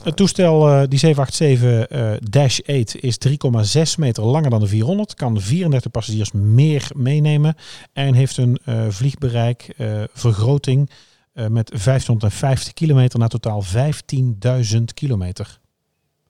[0.03, 5.13] Het toestel, eh, die 787-8 is 3,6 meter langer dan de 400.
[5.13, 7.55] Kan 34 passagiers meer meenemen.
[7.93, 10.89] En heeft een eh, vliegbereik, eh, vergroting
[11.33, 15.59] eh, met 550 kilometer naar totaal 15.000 kilometer.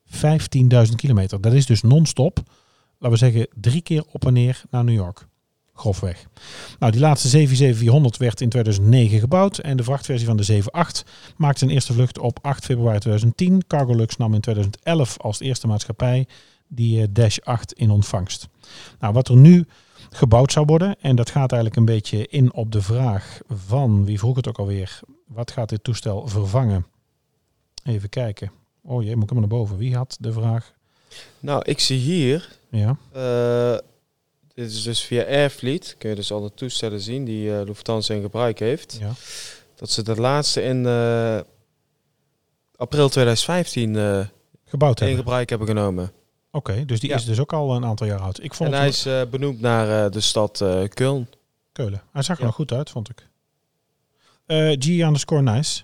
[0.04, 1.40] 15.000 kilometer.
[1.40, 2.40] Dat is dus non-stop.
[2.98, 5.26] Laten we zeggen drie keer op en neer naar New York.
[5.74, 6.26] Grofweg.
[6.78, 11.58] Nou, die laatste 74700 werd in 2009 gebouwd en de vrachtversie van de 78 maakte
[11.58, 13.66] zijn eerste vlucht op 8 februari 2010.
[13.66, 16.26] Cargolux nam in 2011 als eerste maatschappij
[16.68, 18.48] die eh, Dash 8 in ontvangst.
[18.98, 19.66] Nou, wat er nu
[20.10, 24.18] gebouwd zou worden, en dat gaat eigenlijk een beetje in op de vraag van, wie
[24.18, 26.86] vroeg het ook alweer, wat gaat dit toestel vervangen?
[27.84, 28.52] Even kijken.
[28.82, 29.76] Oh jee, moet ik hem naar boven.
[29.76, 30.72] Wie had de vraag?
[31.40, 33.78] Nou, ik zie hier, Ja, eh,
[34.54, 38.22] dit is dus via Airfleet, kun je dus alle toestellen zien die eh, Lufthansa in
[38.22, 38.96] gebruik heeft.
[39.00, 39.12] ja.
[39.74, 41.40] Dat ze de laatste in eh,
[42.76, 44.26] april 2015 eh,
[44.64, 45.24] gebouwd in hebben.
[45.24, 46.12] gebruik hebben genomen.
[46.50, 47.16] Oké, dus die Ja.
[47.16, 48.42] is dus ook al een aantal jaar oud.
[48.42, 51.28] Ik vond En het hij is eh, benoemd naar eh, de stad eh Köln.
[51.72, 52.02] Keulen.
[52.12, 52.46] Hij zag er Ja.
[52.46, 53.28] nog goed uit, vond ik.
[54.46, 55.82] Eh G underscore nice.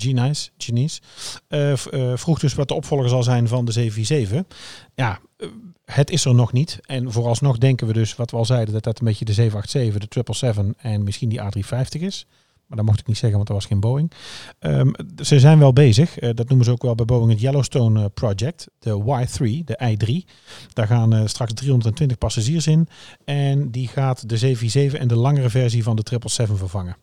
[0.00, 1.00] G nice, Genies.
[1.48, 4.56] Eh, v- eh, vroeg dus wat de opvolger zal zijn van de 747.
[4.94, 5.48] Ja, eh,
[5.84, 6.78] het is er nog niet.
[6.82, 10.08] En vooralsnog denken we dus, wat we al zeiden, dat dat een beetje de 787,
[10.08, 12.26] de 777 en misschien die A350 is.
[12.66, 14.12] Maar dat mocht ik niet zeggen, want er was geen Boeing.
[14.58, 14.90] Ehm,
[15.22, 16.18] ze zijn wel bezig.
[16.18, 18.66] Eh, dat noemen ze ook wel bij Boeing het Yellowstone eh, Project.
[18.78, 20.30] De Y3, de I3.
[20.72, 22.88] Daar gaan eh, straks 320 passagiers in.
[23.24, 26.96] En die gaat de 747 en de langere versie van de 777 vervangen.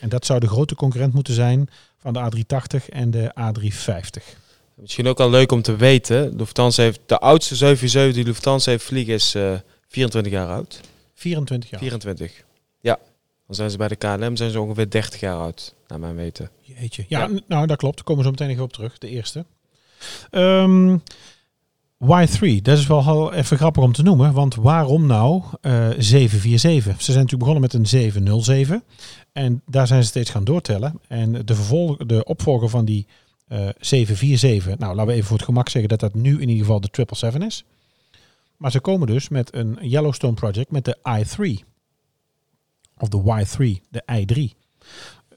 [0.00, 1.68] En dat zou de grote concurrent moeten zijn
[2.04, 4.38] van de A380 en de A350.
[4.74, 6.36] Misschien ook al leuk om te weten.
[6.36, 9.52] Lufthansa heeft de oudste 747 die Lufthansa heeft vliegen is eh,
[9.88, 10.80] 24 jaar oud.
[11.14, 11.80] 24 jaar.
[11.80, 12.44] 24.
[12.80, 12.98] Ja.
[13.46, 16.50] Dan zijn ze bij de KLM zijn ze ongeveer 30 jaar oud, naar mijn weten.
[16.60, 17.04] Jeetje.
[17.08, 17.40] Ja, Ja.
[17.46, 17.94] nou dat klopt.
[17.96, 18.98] Daar komen we zo meteen nog op terug.
[18.98, 19.44] De eerste.
[20.30, 20.96] Ehm,
[22.04, 24.32] Y3, dat is wel even grappig om te noemen.
[24.32, 26.96] Want waarom nou eh 747?
[26.96, 28.82] Ze zijn natuurlijk begonnen met een 707.
[29.32, 31.00] En daar zijn ze steeds gaan doortellen.
[31.08, 33.06] En de, vervolg, de opvolger van die
[33.48, 36.64] eh 747, nou laten we even voor het gemak zeggen dat dat nu in ieder
[36.64, 37.64] geval de 777 is.
[38.56, 41.64] Maar ze komen dus met een Yellowstone Project met de i3.
[42.98, 44.62] Of de Y3, de i3.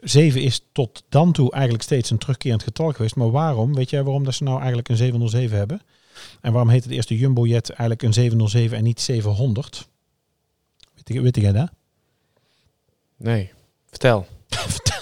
[0.02, 3.16] 7 is tot dan toe eigenlijk steeds een terugkerend getal geweest.
[3.16, 3.74] Maar waarom?
[3.74, 5.82] Weet jij waarom dat ze nou eigenlijk een 707 hebben?
[6.42, 9.88] En waarom heet het eerste Jumbojet eigenlijk een 707 en niet 700?
[10.94, 11.70] Weet, je- weet jij dat?
[13.18, 13.52] Nee.
[13.90, 14.28] Vertel.
[14.50, 14.96] Vertel.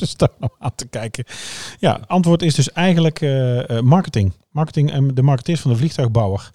[0.00, 1.24] Sta nou aan te kijken.
[1.78, 4.32] Ja, antwoord is dus eigenlijk eh, eh, marketing.
[4.56, 6.50] Marketing en de marketeers van de vliegtuigbouwer.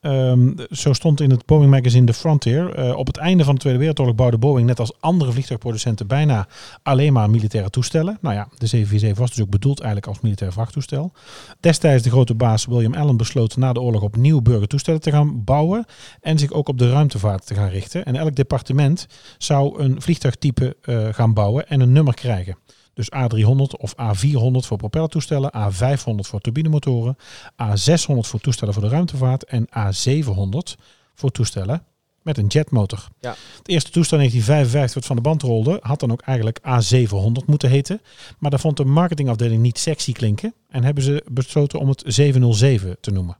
[0.00, 2.74] Ehm, zo stond in het Boeing magazine The Frontier.
[2.74, 6.48] eh, op het einde van de Tweede Wereldoorlog bouwde Boeing net als andere vliegtuigproducenten bijna
[6.82, 8.18] alleen maar militaire toestellen.
[8.20, 11.12] Nou ja, de 747 was dus ook bedoeld eigenlijk als militair vrachttoestel.
[11.60, 15.84] Destijds de grote baas William Allen besloot na de oorlog opnieuw burgertoestellen te gaan bouwen
[16.20, 18.04] en zich ook op de ruimtevaart te gaan richten.
[18.04, 19.06] En elk departement
[19.38, 22.56] zou een vliegtuigtype eh, gaan bouwen en een nummer krijgen.
[22.96, 27.16] Dus A300 of A400 voor propellertoestellen, A500 voor turbinemotoren,
[27.52, 30.80] A600 voor toestellen voor de ruimtevaart en A700
[31.14, 31.84] voor toestellen
[32.26, 33.08] met een jetmotor.
[33.20, 33.34] Ja.
[33.56, 37.44] Het eerste toestel in 1955 wat van de band rolde, had dan ook eigenlijk A700
[37.46, 38.00] moeten heten.
[38.38, 42.96] Maar daar vond de marketingafdeling niet sexy klinken en hebben ze besloten om het 707
[43.00, 43.38] te noemen.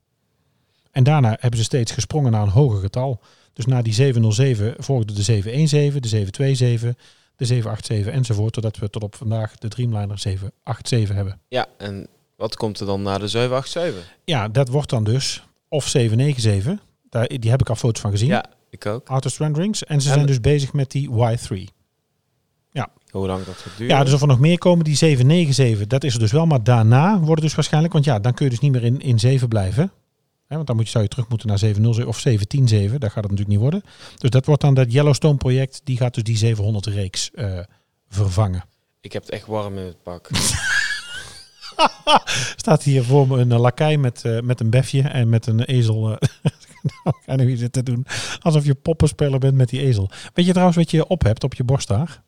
[0.91, 3.21] En daarna hebben ze steeds gesprongen naar een hoger getal.
[3.53, 7.05] Dus na die 707 volgde de 717, de 727,
[7.37, 8.53] de 787 enzovoort.
[8.53, 11.41] Totdat we tot op vandaag de Dreamliner 787 hebben.
[11.49, 14.17] Ja, en wat komt er dan na de 787?
[14.25, 16.85] Ja, dat wordt dan dus of 797.
[17.11, 18.29] Daar, die heb ik al foto's van gezien.
[18.29, 19.09] Ja, ik ook.
[19.09, 19.85] Artist renderings.
[19.85, 21.75] En ze En- zijn dus bezig met die Y3.
[23.17, 23.97] Hoe lang dat gaat duren?
[23.97, 26.47] Ja, dus of er nog meer komen, die 797, dat is er dus wel.
[26.47, 29.01] Maar daarna wordt het dus waarschijnlijk, want ja, dan kun je dus niet meer in,
[29.01, 29.93] in 7 blijven.
[30.49, 33.23] Want dan moet je, zou je terug moeten naar 707 of 710 Dat gaat het
[33.23, 33.83] natuurlijk niet worden.
[34.19, 37.59] Dus dat wordt dan dat Yellowstone project, die gaat dus die 700 reeks eh,
[38.09, 38.65] vervangen.
[39.01, 40.29] Ik heb het echt warm in het pak.
[42.57, 45.61] Staat hier voor me een uh, lakai met, eh, met een befje en met een
[45.61, 46.11] ezel.
[46.11, 46.29] eh
[47.05, 48.07] nou, ga nu hier zitten doen.
[48.41, 50.11] Alsof je poppenspeler bent met die ezel.
[50.35, 52.23] Weet je trouwens wat je op hebt op je borst daar?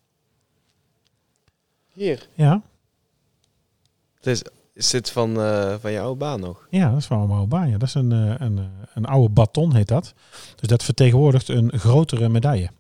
[1.93, 2.29] Hier.
[2.35, 2.63] Ja,
[4.15, 4.43] Het is,
[4.75, 6.67] is dit van, eh, van je oude baan nog?
[6.71, 7.69] ja dat is van mijn oude baan.
[7.71, 7.79] Ja.
[7.79, 10.15] Dat is een, eh, een, eh, een oude baton, heet dat.
[10.57, 12.71] Dus dat vertegenwoordigt een grotere medaille.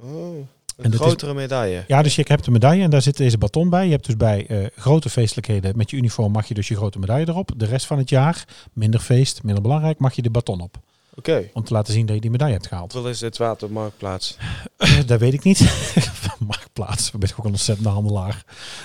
[0.00, 0.36] Oh,
[0.76, 1.84] een is- grotere medaille.
[1.86, 3.84] Ja, dus je hebt een medaille en daar zit deze baton bij.
[3.84, 6.98] Je hebt dus bij eh, grote feestelijkheden met je uniform mag je dus je grote
[6.98, 7.50] medaille erop.
[7.56, 10.76] De rest van het jaar, minder feest, minder belangrijk, mag je de baton op.
[11.16, 11.50] Oké.
[11.52, 12.92] Om te laten zien dat je die medaille hebt gehaald.
[12.92, 14.36] Hoeveel is dit waard op Marktplaats?
[15.06, 15.60] dat weet ik niet.
[16.38, 18.44] Marktplaats, we bent ook een ontzettende handelaar.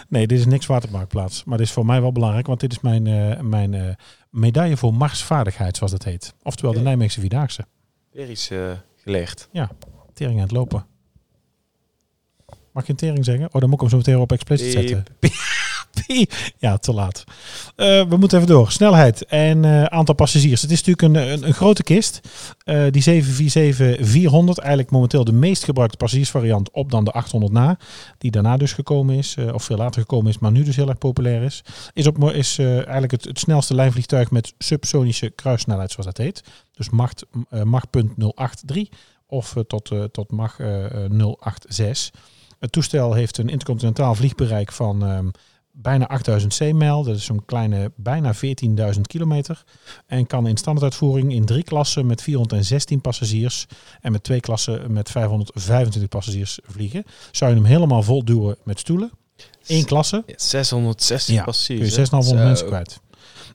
[0.10, 1.44] Nee, dit is niks waard op Marktplaats.
[1.44, 3.96] Maar dit is voor mij wel belangrijk, want dit is mijn, eh, mijn eh,
[4.30, 6.34] medaille voor marsvaardigheid, zoals dat heet.
[6.44, 6.80] Oftewel de.
[6.80, 7.66] Nijmeegse Vierdaagse.
[8.12, 8.52] Weer iets
[9.04, 9.50] gelegd.
[10.14, 10.86] Tering aan het lopen.
[12.80, 13.46] Mag je een tering zeggen?
[13.46, 15.04] Oh, dan moet ik hem zo meteen op explicit zetten.
[16.58, 17.24] Ja, te laat.
[17.76, 18.72] Eh, we moeten even door.
[18.72, 20.62] Snelheid en eh, aantal passagiers.
[20.62, 22.22] Het is natuurlijk een, een, een grote kist.
[22.64, 23.84] Eh, die 747-400,
[24.60, 27.78] eigenlijk momenteel de meest gebruikte passagiersvariant op dan de 800 na.
[28.18, 30.98] Die daarna dus gekomen is, of veel later gekomen is, maar nu dus heel erg
[30.98, 31.64] populair is.
[31.94, 36.44] Is, op, is eigenlijk het, het snelste lijnvliegtuig met subsonische kruissnelheid, zoals dat heet.
[36.80, 38.90] Dus macht, eh, machtpunt 083
[39.28, 40.86] of tot, tot Mach eh,
[41.40, 42.12] 086.
[42.60, 45.28] Het toestel heeft een intercontinentaal vliegbereik van ehm,
[45.72, 47.04] bijna 8000 zeemijl.
[47.04, 49.64] Dat is zo'n kleine bijna 14.000 kilometer.
[50.06, 53.66] En kan in standaarduitvoering in drie klassen met 416 passagiers
[54.02, 57.04] en met twee klassen met 525 passagiers vliegen.
[57.32, 59.12] Zou je hem helemaal vol duwen met stoelen?
[59.68, 60.24] Eén klasse.
[60.26, 61.80] Ja, 660 Ja, passagiers.
[61.80, 62.06] Kun je hè?
[62.06, 62.48] 6,500 Zo.
[62.48, 63.00] mensen kwijt.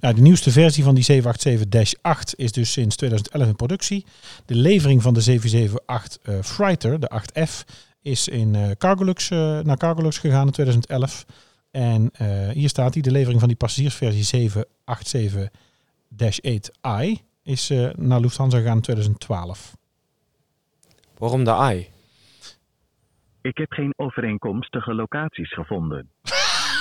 [0.01, 4.05] Nou, de nieuwste versie van die 787-8 is dus sinds 2011 in productie.
[4.47, 7.65] De levering van de 778 uh, Freighter, de 8F,
[8.05, 11.25] is in uh, Cargolux, uh, naar Cargolux gegaan in 2011.
[11.71, 14.55] En uh, hier staat hij, de levering van die passagiersversie 787-8i
[17.43, 19.77] is uh, naar Lufthansa gegaan in 2012.
[21.19, 21.89] Waarom de I?
[23.43, 26.11] Ik heb geen overeenkomstige locaties gevonden.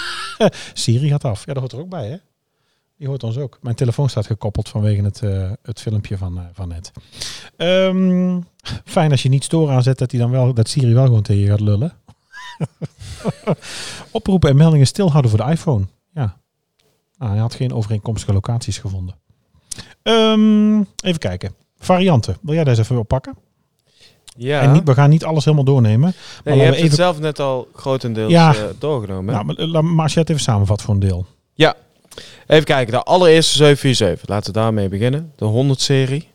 [0.73, 1.45] Siri gaat af.
[1.45, 2.17] Ja, dat hoort er ook bij, hè?
[2.97, 3.57] Die hoort ons ook.
[3.61, 6.91] Mijn telefoon staat gekoppeld vanwege het, uh, het filmpje van, uh, van net.
[7.57, 8.47] Um,
[8.85, 11.41] fijn als je niet storen aanzet, dat, hij dan wel, dat Siri wel gewoon tegen
[11.41, 11.93] je gaat lullen.
[14.11, 15.85] Oproepen en meldingen stilhouden voor de iPhone.
[16.13, 16.37] Ja.
[17.17, 19.15] Nou, hij had geen overeenkomstige locaties gevonden.
[20.03, 21.55] Um, even kijken.
[21.77, 22.37] Varianten.
[22.41, 23.35] Wil jij deze even oppakken?
[24.37, 24.61] Ja.
[24.61, 26.13] En niet, we gaan niet alles helemaal doornemen.
[26.43, 26.87] Nee, je hebt even...
[26.87, 28.55] het zelf net al grotendeels ja.
[28.55, 29.33] uh, doorgenomen.
[29.33, 31.25] Nou, maar, maar als je het even samenvat voor een deel.
[31.53, 31.75] Ja.
[32.47, 32.93] Even kijken.
[32.93, 34.27] De allereerste 747.
[34.29, 35.33] Laten we daarmee beginnen.
[35.35, 36.27] De 100-serie.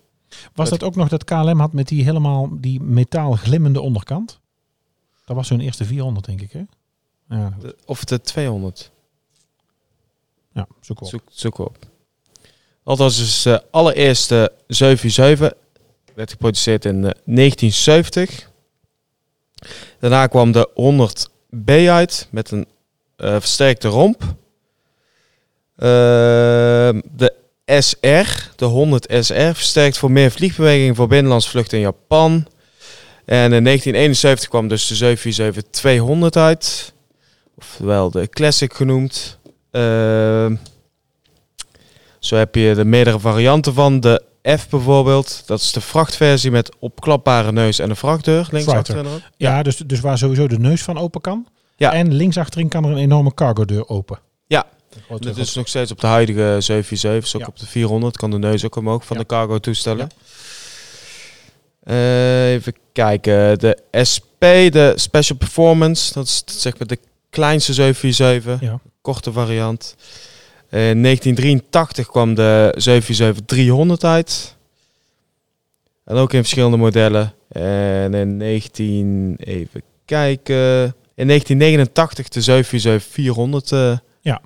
[0.55, 4.41] Was dat ook nog dat KLM had met die helemaal die metaal glimmende onderkant?
[5.24, 6.62] Dat was hun eerste 400, denk ik, hè?
[7.37, 7.57] Ja.
[7.61, 8.91] De, of de 200.
[10.53, 11.09] Ja, zoek op.
[11.09, 11.76] Zoek, zoek op.
[12.85, 15.59] Dat was dus de allereerste 747
[16.14, 18.51] werd geproduceerd in 1970.
[19.99, 22.66] Daarna kwam de 100B uit met een
[23.16, 24.37] uh, versterkte romp.
[25.79, 32.47] Uh, de SR, de 100 SR, versterkt voor meer vliegbeweging voor binnenlands vluchten in Japan.
[33.24, 35.16] En in 1971 kwam dus de
[36.26, 36.93] 747-200 uit.
[37.57, 39.39] Oftewel de Classic genoemd.
[39.72, 40.51] Uh,
[42.18, 44.01] zo heb je de meerdere varianten van.
[44.01, 44.22] De
[44.59, 48.49] F bijvoorbeeld, dat is de vrachtversie met opklapbare neus en een vrachtdeur.
[48.51, 51.47] Links achterin ja, ja, dus, dus waar sowieso de neus van open kan.
[51.76, 51.93] Ja.
[51.93, 54.18] En links achterin kan er een enorme cargo deur open.
[54.47, 54.66] Ja,
[55.18, 57.46] dat is nog steeds op de huidige 747, ook ja.
[57.46, 59.22] op de 400 kan de neus ook omhoog van ja.
[59.22, 60.11] de cargo toestellen.
[61.84, 63.78] Uh, even kijken, de
[64.11, 64.40] SP,
[64.70, 66.99] de Special Performance, dat is zeg maar de
[67.30, 68.80] kleinste 747, ja.
[69.01, 69.96] korte variant.
[70.70, 72.74] In 1983 kwam de
[73.96, 74.57] 747-300 uit.
[76.05, 77.34] En ook in verschillende modellen.
[77.49, 79.36] En in 19...
[79.38, 80.94] Even kijken...
[81.14, 82.64] In 1989 de
[83.72, 83.74] 747-400.
[83.74, 84.40] Uh, ja.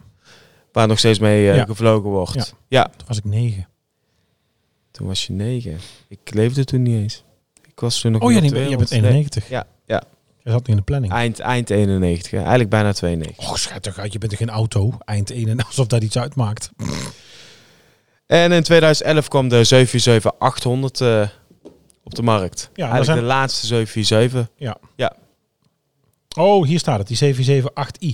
[0.72, 1.64] Waar nog steeds mee uh, ja.
[1.64, 2.34] gevlogen wordt.
[2.34, 2.44] Ja.
[2.68, 2.90] ja.
[2.96, 3.68] Toen was ik 9.
[4.90, 5.78] Toen was je 9.
[6.08, 7.24] Ik leefde toen niet eens.
[7.68, 9.48] Ik was toen nog Oh ja, nee, je bent 91.
[9.48, 9.58] Nee.
[9.58, 10.02] Ja, ja.
[10.42, 11.12] Je zat niet in de planning.
[11.12, 12.36] Eind, eind 91, hè.
[12.36, 13.48] eigenlijk bijna 92.
[13.48, 14.98] Och, schat toch uit, je bent er geen auto.
[15.04, 16.70] Eind 91, alsof dat iets uitmaakt.
[18.26, 19.86] En in 2011 kwam de
[20.98, 21.28] 747-800 uh,
[22.02, 22.70] op de markt.
[22.74, 23.18] Ja, eigenlijk zijn...
[23.18, 24.48] de laatste 747.
[24.56, 24.76] Ja.
[24.96, 25.16] ja.
[26.36, 27.62] Oh, hier staat het, die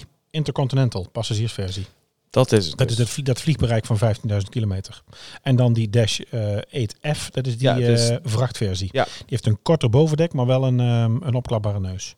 [0.02, 0.08] 747-8i.
[0.30, 1.86] Intercontinental, passagiersversie.
[2.30, 2.78] Dat is het.
[2.78, 2.98] Dat dus.
[2.98, 5.02] is het, dat vliegbereik van 15.000 kilometer.
[5.42, 8.88] En dan die Dash uh, 8F, dat is die ja, dus, uh, vrachtversie.
[8.92, 9.04] Ja.
[9.04, 12.16] Die heeft een korter bovendek, maar wel een, um, een opklapbare neus.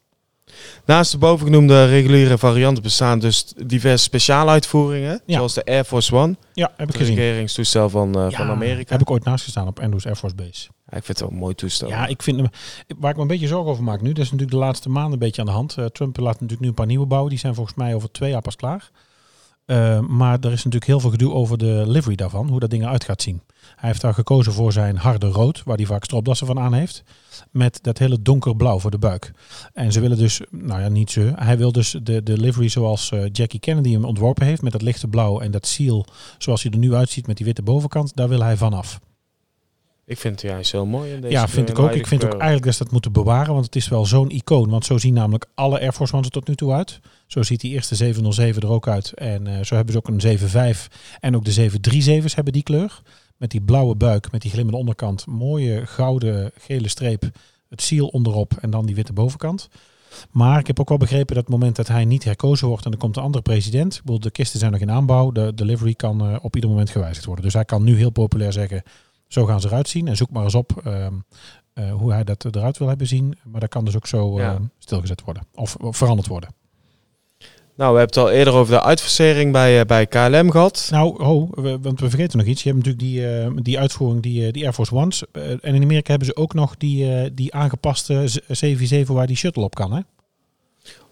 [0.85, 5.23] Naast de bovengenoemde reguliere varianten bestaan dus diverse speciale uitvoeringen.
[5.27, 5.37] Ja.
[5.37, 6.37] Zoals de Air Force One.
[6.55, 7.15] Ja, heb ik gezien.
[7.15, 8.93] Het regeringstoestel van, uh, ja, van Amerika.
[8.93, 10.69] Heb ik ooit naast gestaan op Andrews Air Force Base.
[10.91, 11.89] Ja, ik vind het wel een mooi toestel.
[11.89, 12.49] Ja, ik vind hem,
[12.99, 15.13] waar ik me een beetje zorgen over maak nu, dat is natuurlijk de laatste maanden
[15.13, 15.77] een beetje aan de hand.
[15.79, 17.31] Uh, Trump laat natuurlijk nu een paar nieuwe bouwen.
[17.31, 18.91] Die zijn volgens mij over twee jaar pas klaar.
[19.71, 22.83] Uh, maar er is natuurlijk heel veel gedoe over de livery daarvan, hoe dat ding
[22.83, 23.43] eruit gaat zien.
[23.77, 27.03] Hij heeft daar gekozen voor zijn harde rood, waar hij vaak stropdassen van aan heeft.
[27.51, 29.33] Met dat hele donkerblauw voor de buik.
[29.73, 31.33] En ze willen dus, nou ja, niet ze.
[31.35, 34.63] Hij wil dus de, de livery zoals uh, Jackie Kennedy hem ontworpen heeft.
[34.63, 36.07] Met dat lichte blauw en dat seal
[36.39, 38.17] zoals hij er nu uitziet met die witte bovenkant.
[38.17, 39.01] Daar wil hij vanaf.
[40.05, 41.13] Ik vind het juist heel mooi.
[41.13, 41.93] In deze ja, vind ik ook.
[41.93, 43.53] Ik vind ook eigenlijk dat ze dat moeten bewaren.
[43.53, 44.71] Want het is wel zo'n icoon.
[44.71, 47.01] Want zo zien namelijk alle Air Force Ones er tot nu toe uit.
[47.31, 49.13] Zo ziet die eerste 707 er ook uit.
[49.13, 53.03] En uh, zo hebben ze ook een 75 en ook de 737's hebben die kleur.
[53.37, 55.27] Met die blauwe buik, met die glimmende onderkant.
[55.27, 57.31] Mooie gouden gele streep.
[57.69, 59.69] Het seal onderop en dan die witte bovenkant.
[60.31, 62.93] Maar ik heb ook wel begrepen dat het moment dat hij niet herkozen wordt en
[62.93, 63.95] er komt een andere president.
[63.95, 65.31] Ik bedoel, de kisten zijn nog in aanbouw.
[65.31, 67.45] De delivery kan uh, op ieder moment gewijzigd worden.
[67.45, 68.83] Dus hij kan nu heel populair zeggen,
[69.29, 70.09] zo gaan ze eruit zien.
[70.09, 71.07] En zoek maar eens op uh,
[71.75, 73.39] uh, hoe hij dat eruit wil hebben zien.
[73.45, 74.59] Maar dat kan dus ook zo ja.
[74.79, 75.43] stilgezet worden.
[75.55, 76.59] Of, of veranderd worden.
[77.81, 80.89] Nou, we hebben het al eerder over de uitversering bij, uh, bij KLM gehad.
[80.91, 82.63] Nou, oh, we, want we vergeten nog iets.
[82.63, 85.23] Je hebt natuurlijk die, uh, die uitvoering, die, uh, die Air Force Ones.
[85.33, 88.13] en in Amerika hebben ze ook nog die, die aangepaste
[88.49, 90.01] 747 waar die shuttle op kan, hè?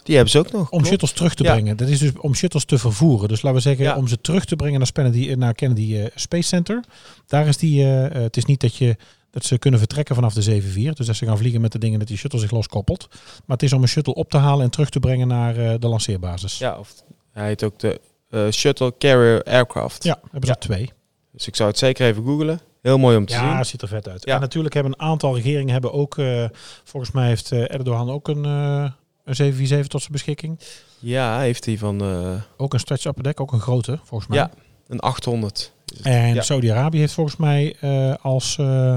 [0.02, 0.60] Die hebben ze ook nog.
[0.60, 0.86] Om klopt.
[0.86, 1.76] shuttles terug te brengen.
[1.76, 3.28] Dat is dus om shuttles te vervoeren.
[3.28, 3.96] Dus laten we zeggen, ja.
[3.96, 6.84] om ze terug te brengen naar, Kennedy, naar Kennedy Space Center.
[7.26, 8.96] Daar is die, het is niet dat je
[9.31, 10.74] dat ze kunnen vertrekken vanaf de 7-4.
[10.74, 13.07] Dus dat ze gaan vliegen met de dingen dat die shuttle zich loskoppelt.
[13.11, 15.74] Maar het is om een shuttle op te halen en terug te brengen naar uh,
[15.79, 16.59] de lanceerbasis.
[16.59, 16.95] Ja, of
[17.33, 18.01] hij heet ook de
[18.31, 20.05] eh, Shuttle Carrier Aircraft.
[20.05, 20.53] Ja, hebben ze Ja.
[20.55, 20.93] er twee.
[21.33, 22.61] Dus ik zou het zeker even googlen.
[22.83, 23.64] Heel mooi om te Ja, zien.
[23.64, 24.24] ziet er vet uit.
[24.24, 24.35] Ja.
[24.35, 26.45] En natuurlijk hebben een aantal regeringen hebben ook, eh,
[26.85, 28.91] volgens mij heeft eh, Erdogan ook een, eh
[29.24, 30.59] een 747 tot zijn beschikking.
[30.99, 34.39] Ja, heeft hij van eh, Ook een stretch upper deck, ook een grote, volgens mij.
[34.39, 34.51] Ja.
[34.89, 35.72] een 800.
[35.87, 36.07] is het.
[36.07, 36.43] En Ja.
[36.43, 38.97] Saudi-Arabië heeft volgens mij eh, als eh,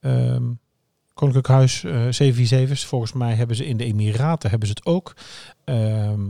[0.00, 0.52] ehm,
[1.14, 2.84] Koninklijk Huis eh 747's.
[2.84, 5.16] Volgens mij hebben ze in de Emiraten hebben ze het ook.
[5.64, 6.20] Ehm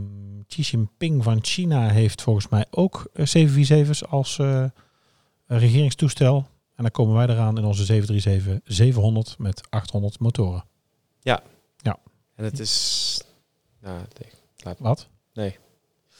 [0.49, 4.65] Xi Jinping van China heeft volgens mij ook eh, 747's als eh,
[5.45, 6.47] regeringstoestel.
[6.75, 8.03] En dan komen wij eraan in onze
[9.33, 10.63] 737-700 met 800 motoren.
[12.35, 13.21] En het is...
[13.81, 14.75] Nou, nee.
[14.77, 15.07] Wat?
[15.33, 15.57] Nee.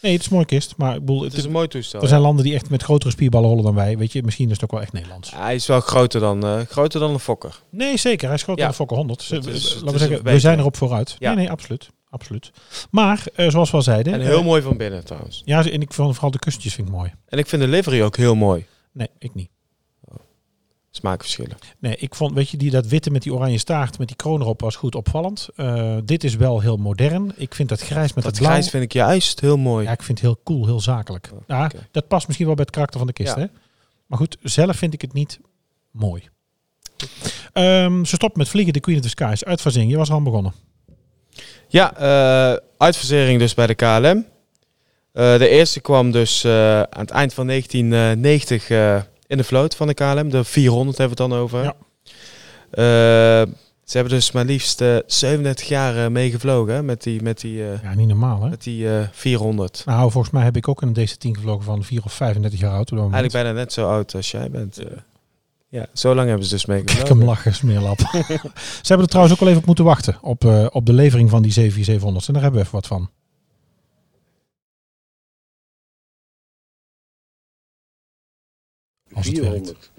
[0.02, 0.74] Nee, het is een mooie kist.
[0.78, 2.02] Maar ik bedoel, Het is een mooi toestel.
[2.02, 3.98] er zijn landen die echt met grotere spierballen rollen dan wij.
[3.98, 5.30] Weet je, misschien is het ook wel echt Nederlands.
[5.30, 7.62] Ja, hij is wel groter dan, eh, groter dan een Fokker.
[7.70, 8.26] Nee, zeker.
[8.28, 9.28] Hij is groter dan de Fokker 100.
[9.28, 11.16] Het Dus, is- eh, het laten we zeggen, een we zijn erop vooruit.
[11.20, 11.28] Ja.
[11.34, 11.90] Nee, nee, absoluut.
[12.10, 12.52] absoluut.
[12.92, 14.14] Maar, eh, zoals we al zeiden...
[14.14, 15.42] En eh, heel mooi van binnen trouwens.
[15.46, 17.14] Ja, en ik vond vooral de kustjes vind ik mooi.
[17.28, 18.66] En ik vind de livery ook heel mooi.
[18.94, 19.50] Nee, ik niet.
[21.00, 21.58] Smaakverschillen.
[21.80, 24.42] Nee, ik vond, weet je, die, dat witte met die oranje staart, met die kroon
[24.42, 25.48] erop, was goed opvallend.
[25.56, 27.32] Eh, dit is wel heel modern.
[27.36, 28.52] Ik vind dat grijs met dat dat blauw...
[28.52, 29.86] grijs vind ik juist heel mooi.
[29.86, 31.30] Ja, ik vind het heel cool, heel zakelijk.
[31.34, 31.88] Oh, Ja, oké.
[31.92, 33.42] dat past misschien wel bij het karakter van de kist, Ja.
[33.42, 33.46] hè?
[34.06, 35.40] Maar goed, zelf vind ik het niet
[35.92, 36.30] mooi.
[37.54, 39.46] Ehm, ze stopt met vliegen, de Queen of the Skies.
[39.46, 40.54] Uitvazing, je was al begonnen.
[41.68, 41.94] Ja,
[42.78, 44.26] uitverzering dus bij de KLM.
[45.12, 49.88] Eh, de eerste kwam dus aan het eind van 1990 eh, in de vloot van
[49.88, 50.30] de KLM.
[50.30, 51.64] De 400 hebben we het dan over.
[51.64, 51.74] Ja.
[52.72, 53.52] Eh,
[53.84, 57.84] ze hebben dus maar liefst eh 37 jaar eh, meegevlogen met die, met die, eh,
[57.84, 58.50] Ja, niet normaal, hè?
[58.50, 59.84] met die eh, 400.
[59.86, 62.92] Nou, volgens mij heb ik ook een DC-10 gevlogen van 4 of 35 jaar oud.
[62.92, 64.78] Eigenlijk bijna net zo oud als jij bent.
[64.78, 64.86] eh.
[65.70, 68.00] ja, zo lang hebben ze dus Kijk hem lachen, smeerlap.
[68.82, 71.30] Ze hebben er trouwens ook wel even op moeten wachten op, eh, op de levering
[71.30, 72.28] van die 74700's.
[72.28, 73.10] En daar hebben we even wat van.
[79.20, 79.56] Als het werkt.
[79.56, 79.90] 400.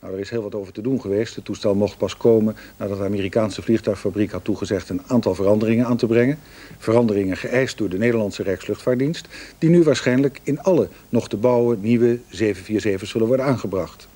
[0.00, 1.34] Nou, er is heel wat over te doen geweest.
[1.34, 5.96] Het toestel mocht pas komen nadat de Amerikaanse vliegtuigfabriek had toegezegd een aantal veranderingen aan
[5.96, 6.38] te brengen.
[6.78, 12.18] Veranderingen geëist door de Nederlandse Rijksluchtvaartdienst, die nu waarschijnlijk in alle nog te bouwen nieuwe
[12.18, 14.08] 747's zullen worden aangebracht.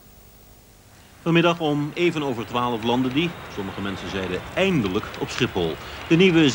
[1.23, 5.75] Vanmiddag om even over 12 landen die, sommige mensen zeiden eindelijk, op Schiphol.
[6.09, 6.53] De nieuwe 747-400.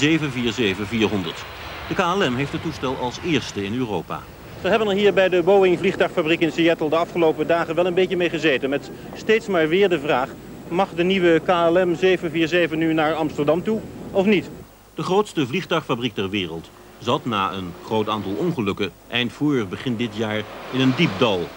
[1.87, 4.21] De KLM heeft het toestel als eerste in Europa.
[4.65, 7.93] We hebben er hier bij de Boeing vliegtuigfabriek in Seattle de afgelopen dagen wel een
[7.93, 8.69] beetje mee gezeten.
[8.69, 10.29] Met steeds maar weer de vraag,
[10.67, 13.79] mag de nieuwe KLM 747 nu naar Amsterdam toe
[14.11, 14.49] of niet?
[14.95, 20.15] De grootste vliegtuigfabriek ter wereld zat na een groot aantal ongelukken eind voor begin dit
[20.15, 20.41] jaar
[20.71, 21.47] in een diep dal.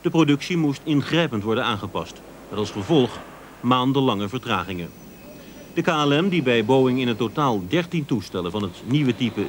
[0.00, 2.20] De productie moest ingrijpend worden aangepast.
[2.48, 3.18] Met als gevolg
[3.60, 4.90] maandenlange vertragingen.
[5.74, 9.42] De KLM, die bij Boeing in het totaal 13 toestellen van het nieuwe type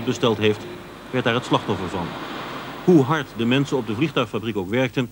[0.00, 0.66] 747-400 besteld heeft,
[1.10, 2.06] werd daar het slachtoffer van.
[2.84, 5.10] Hoe hard de mensen op de vliegtuigfabriek ook werkten,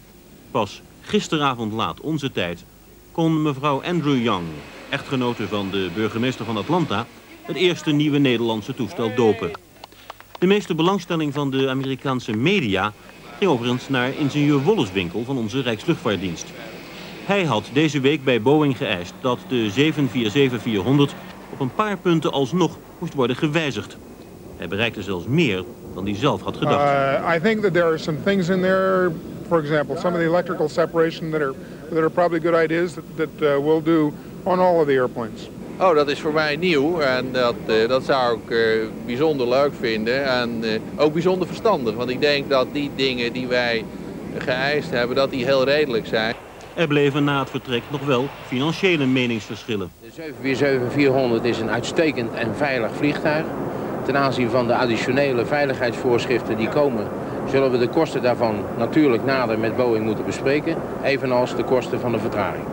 [0.50, 2.64] pas gisteravond laat onze tijd
[3.12, 4.46] kon mevrouw Andrew Young,
[4.90, 7.06] echtgenote van de burgemeester van Atlanta,
[7.42, 9.50] het eerste nieuwe Nederlandse toestel dopen.
[10.38, 12.92] De meeste belangstelling van de Amerikaanse media
[13.38, 16.46] ging overigens naar ingenieur Wolleswinkel van onze Rijksluchtvaartdienst.
[17.24, 19.92] Hij had deze week bij Boeing geëist dat de
[21.12, 21.14] 747-400
[21.52, 23.96] op een paar punten alsnog moest worden gewijzigd.
[24.62, 26.84] Hij bereikte zelfs meer dan hij zelf had gedacht.
[26.84, 29.10] Uh, I think that there are some things in there,
[29.48, 31.54] for example, some of the electrical separation that are
[31.88, 35.48] that are probably good ideas that, that uh, we'll do on all of the airplanes.
[35.80, 38.58] Oh, dat is voor mij nieuw en dat, eh, dat zou ik eh,
[39.06, 41.94] bijzonder leuk vinden en eh, ook bijzonder verstandig.
[41.94, 43.84] Want ik denk dat die dingen die wij
[44.38, 46.34] geëist hebben, dat die heel redelijk zijn.
[46.74, 49.90] Er bleven na het vertrek nog wel financiële meningsverschillen.
[50.00, 53.44] De 747-400 is een uitstekend en veilig vliegtuig.
[54.04, 57.08] Ten aanzien van de additionele veiligheidsvoorschriften die komen,
[57.48, 62.12] zullen we de kosten daarvan natuurlijk nader met Boeing moeten bespreken, evenals de kosten van
[62.12, 62.64] de vertraging.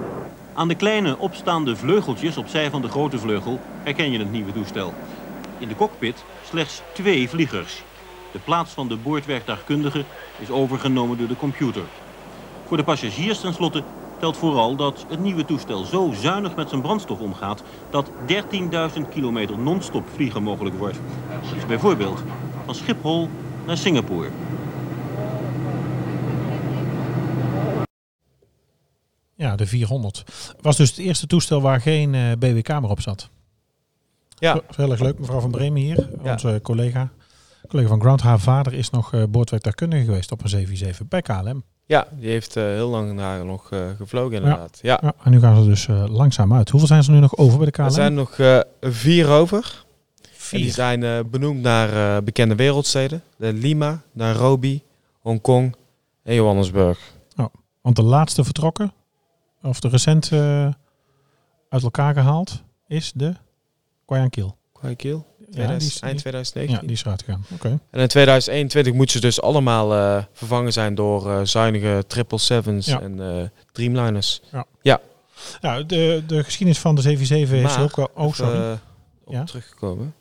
[0.54, 4.94] Aan de kleine opstaande vleugeltjes opzij van de grote vleugel herken je het nieuwe toestel.
[5.58, 7.84] In de cockpit slechts twee vliegers.
[8.32, 10.04] De plaats van de boordwerktuigkundige
[10.40, 11.84] is overgenomen door de computer.
[12.66, 13.84] Voor de passagiers tenslotte
[14.20, 19.60] telt vooral dat het nieuwe toestel zo zuinig met zijn brandstof omgaat dat 13.000 kilometer
[19.60, 21.00] non-stop vliegen mogelijk wordt.
[21.44, 22.24] Dat is bijvoorbeeld
[22.66, 23.30] van Schiphol
[23.66, 24.30] naar Singapore.
[29.36, 30.24] Ja, de 400.
[30.62, 33.30] Was dus het eerste toestel waar geen eh BW-kamer op zat.
[34.40, 34.62] Ja.
[34.76, 36.32] Heel erg leuk, mevrouw Van Bremen hier, Ja.
[36.32, 37.10] onze collega.
[37.68, 38.22] Collega van Ground.
[38.22, 41.64] Haar vader is nog eh boordwerktuigkundige geweest op een 747 bij KLM.
[41.90, 44.80] Ja, die heeft eh, heel lang daar nog eh, gevlogen inderdaad.
[44.82, 45.00] Ja.
[45.02, 46.70] Ja, en nu gaan ze dus eh, langzaam uit.
[46.70, 47.86] Hoeveel zijn ze nu nog over bij de KLM?
[47.86, 48.38] Er zijn nog
[48.82, 49.86] vier over.
[50.24, 50.74] En die Vier.
[50.74, 53.24] zijn benoemd naar bekende wereldsteden.
[53.38, 54.84] De Lima, Nairobi,
[55.20, 55.76] Hongkong
[56.24, 57.00] en Johannesburg.
[57.82, 58.94] Want de laatste vertrokken,
[59.62, 60.32] of de recent
[61.70, 63.34] uit elkaar gehaald, is de
[64.06, 64.58] Guayaquil.
[64.74, 65.80] Guayaquil, Ja, die eind
[66.14, 66.76] die- 2019.
[66.76, 67.46] ja, die is eruit gegaan.
[67.54, 67.80] Oké.
[67.92, 73.02] En in 2021 moeten ze dus allemaal eh, vervangen zijn door eh, zuinige 777's Ja.
[73.02, 74.42] en eh, Dreamliners.
[75.62, 78.26] Ja, de, de geschiedenis van de 747 heeft Maar, ook wel...
[78.28, 78.78] Oh, sorry.
[79.30, 79.44] Ja?
[79.44, 80.14] teruggekomen.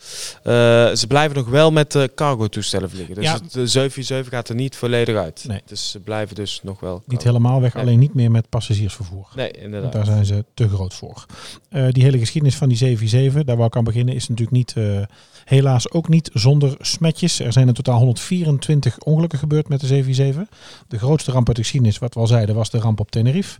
[0.42, 0.52] Eh,
[0.94, 3.14] ze blijven nog wel met de cargo toestellen vliegen.
[3.14, 3.32] Dus Ja.
[3.38, 5.44] de 747 gaat er niet volledig uit.
[5.48, 5.60] Nee.
[5.66, 6.94] Dus ze blijven dus nog wel...
[6.94, 7.24] Niet cargo.
[7.24, 7.82] helemaal weg, Nee.
[7.82, 9.28] alleen niet meer met passagiersvervoer.
[9.36, 9.92] Nee, Want inderdaad.
[9.92, 11.26] daar zijn ze te groot voor.
[11.68, 14.72] Eh, die hele geschiedenis van die 747, daar wou ik aan beginnen, is natuurlijk niet,
[14.76, 15.00] eh,
[15.44, 17.40] helaas ook niet zonder smetjes.
[17.40, 20.58] Er zijn in totaal 124 ongelukken gebeurd met de 747.
[20.88, 23.58] De grootste ramp uit de geschiedenis, wat we al zeiden, was de ramp op Tenerife.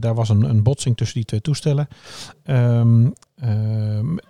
[0.00, 1.88] Daar was een, een botsing tussen die twee toestellen.
[2.44, 3.06] Ehm,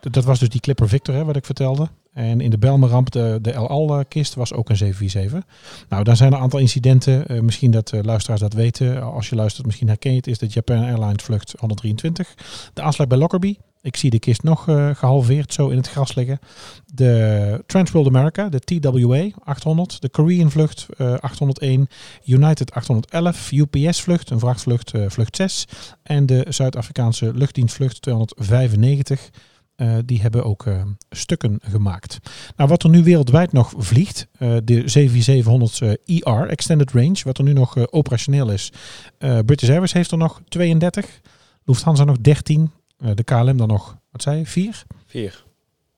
[0.01, 1.89] dat was dus die Clipper Victor, hè, wat ik vertelde.
[2.13, 5.87] En in de Belmer-ramp, de, de El Al-kist, was ook een 747.
[5.89, 7.27] Nou, daar zijn een aantal incidenten.
[7.27, 9.03] Eh, misschien dat eh, luisteraars dat weten.
[9.03, 10.27] Als je luistert, misschien herken je het.
[10.27, 12.35] Is de Japan Airlines vlucht 123.
[12.75, 13.59] De aanslag bij Lockerbie.
[13.85, 16.39] Ik zie de kist nog eh, gehalveerd zo in het gras liggen.
[16.87, 20.01] De Trans World America, de TWA 800.
[20.01, 21.89] De Korean vlucht eh, 801.
[22.25, 23.53] United 811.
[23.53, 25.65] UPS vlucht, een vrachtvlucht, eh, vlucht 6.
[26.03, 29.31] En de Zuid-Afrikaanse luchtdienstvlucht 295.
[29.77, 32.19] Eh, die hebben ook eh, stukken gemaakt.
[32.57, 37.45] Nou, wat er nu wereldwijd nog vliegt, eh, de 7700 ER, Extended Range, wat er
[37.45, 38.73] nu nog eh, operationeel is.
[39.19, 41.21] Eh, British Airways heeft er nog 32,
[41.65, 44.85] Lufthansa nog 13, eh, de KLM dan nog, wat zei je, 4?
[45.07, 45.45] Vier.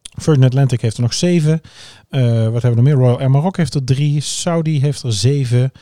[0.02, 1.60] Virgin Atlantic heeft er nog 7.
[2.08, 2.20] wat
[2.62, 2.94] hebben we nog meer?
[2.94, 5.72] Royal Air Maroc heeft er 3, Saudi heeft er 7,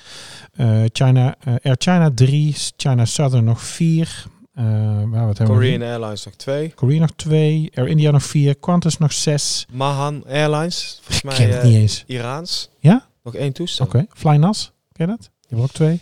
[0.52, 4.26] eh, China, eh, Air China 3, China Southern nog 4.
[4.54, 5.88] Eh, waar, wat hebben we Korean nog?
[5.88, 6.72] Airlines nog twee.
[6.74, 9.66] Korea nog 2, Air India nog 4, Qantas nog 6.
[9.72, 12.04] Mahan Airlines, volgens mij ken het eh, niet eens.
[12.06, 12.70] Iraans.
[12.78, 13.06] Ja?
[13.22, 13.86] Nog één toestel.
[13.86, 15.20] Oké, Flynas, ken je dat?
[15.20, 16.00] Die hebben ook twee.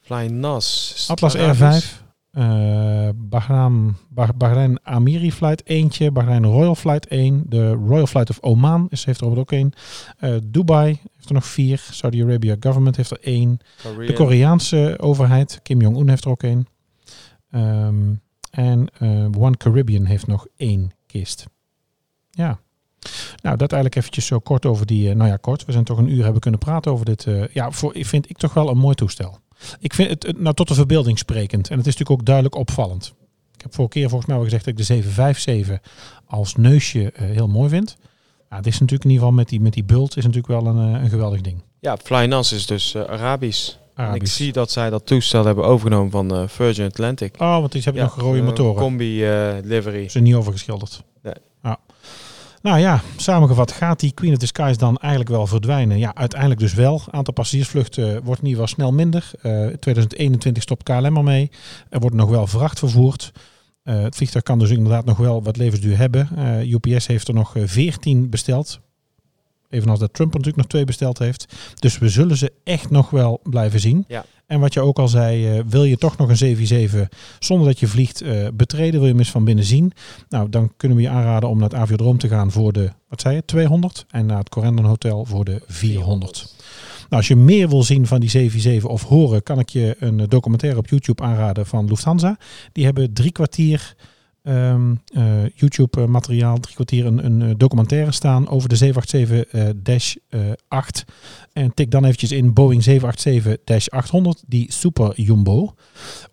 [0.00, 0.92] Fly Nas.
[0.94, 1.92] Is het Atlas Arabisch?
[1.92, 2.01] R5.
[2.32, 6.10] Eh Bahrain, Bah- Bahrain Amiri Flight eentje.
[6.10, 7.42] Bahrain Royal Flight 1.
[7.46, 9.72] De Royal Flight of Oman is, heeft er ook één.
[10.18, 11.78] Eh, Dubai heeft er nog vier.
[11.90, 13.58] Saudi-Arabia Government heeft er één.
[14.06, 14.12] De.
[14.12, 16.66] Koreaanse overheid, Kim Jong-un heeft er ook één.
[17.50, 18.14] Ehm,
[18.50, 21.46] en eh, One Caribbean heeft nog één kist.
[22.30, 22.58] Ja.
[23.42, 25.14] Nou, dat eigenlijk eventjes zo kort over die...
[25.14, 25.64] nou ja, kort.
[25.64, 27.26] We zijn toch een uur hebben kunnen praten over dit.
[27.52, 29.38] ja, voor, ik vind ik toch wel een mooi toestel.
[29.80, 31.70] Ik vind het, nou, tot de verbeelding sprekend.
[31.70, 33.14] En het is natuurlijk ook duidelijk opvallend.
[33.54, 35.92] Ik heb vorige keer volgens mij al gezegd dat ik de 757
[36.26, 37.96] als neusje eh, heel mooi vind.
[38.52, 40.66] Maar het is natuurlijk in ieder geval met die, met die bult is natuurlijk wel
[40.66, 41.62] een, eh, een geweldig ding.
[41.80, 43.74] Ja, Fly Nas is dus eh, Arabisch.
[43.94, 47.34] En ik zie dat zij dat toestel hebben overgenomen van Virgin Atlantic.
[47.38, 48.82] Oh, want die hebben Ja, nog rode motoren.
[48.82, 50.08] Combi eh, livery.
[50.08, 51.02] Ze niet overgeschilderd.
[52.62, 55.98] Nou ja, samengevat gaat die Queen of the Skies dan eigenlijk wel verdwijnen?
[55.98, 57.02] Ja, uiteindelijk dus wel.
[57.10, 59.30] Aantal passagiersvluchten wordt in ieder geval snel minder.
[59.42, 61.50] Eh 2021 stopt KLM ermee.
[61.88, 63.32] Er wordt nog wel vracht vervoerd.
[63.82, 66.28] Eh, het vliegtuig kan dus inderdaad nog wel wat levensduur hebben.
[66.36, 68.80] Eh, UPS heeft er nog eh, 14 besteld.
[69.72, 71.54] Evenals dat Trump natuurlijk nog twee besteld heeft.
[71.78, 74.04] Dus we zullen ze echt nog wel blijven zien.
[74.08, 74.24] Ja.
[74.46, 77.08] En wat je ook al zei, eh, wil je toch nog een 77
[77.38, 79.92] zonder dat je vliegt eh, betreden, wil je hem eens van binnen zien.
[80.28, 83.20] Nou, dan kunnen we je aanraden om naar het Aviodroom te gaan voor de, wat
[83.20, 84.04] zei je, 200.
[84.10, 86.54] En naar het Corendon Hotel voor de 400.
[86.98, 90.20] Nou, als je meer wil zien van die 77 of horen, kan ik je een
[90.20, 92.38] eh, documentaire op YouTube aanraden van Lufthansa.
[92.72, 93.94] Die hebben drie kwartier
[94.42, 101.04] ehm, eh, YouTube-materiaal, drie kwartier een, een eh, documentaire staan over de 787-8.
[101.52, 105.74] en tik dan eventjes in Boeing 787-800, die Super Jumbo.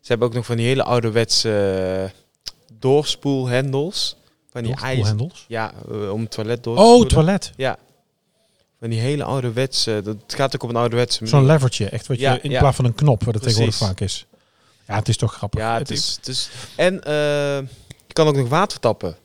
[0.00, 2.10] Ze hebben ook nog van die hele ouderwetse uh,
[2.78, 4.16] doorspoelhendels.
[4.50, 5.12] Van die ijs.
[5.48, 7.08] Ja, uh, om het toilet door te Oh, spoelen.
[7.08, 7.52] toilet.
[7.56, 7.78] Ja.
[8.78, 11.38] Van die hele ouderwetse, dat gaat ook op een ouderwetse manier.
[11.38, 12.58] Zo'n levertje, echt wat je Ja, in ja.
[12.60, 13.58] plaats van een knop, wat het Precies.
[13.58, 14.26] tegenwoordig vaak is.
[14.86, 15.60] Ja, het is toch grappig.
[15.60, 16.50] Ja, het is, het is...
[16.76, 17.12] En eh,
[18.06, 19.16] je kan ook nog water tappen.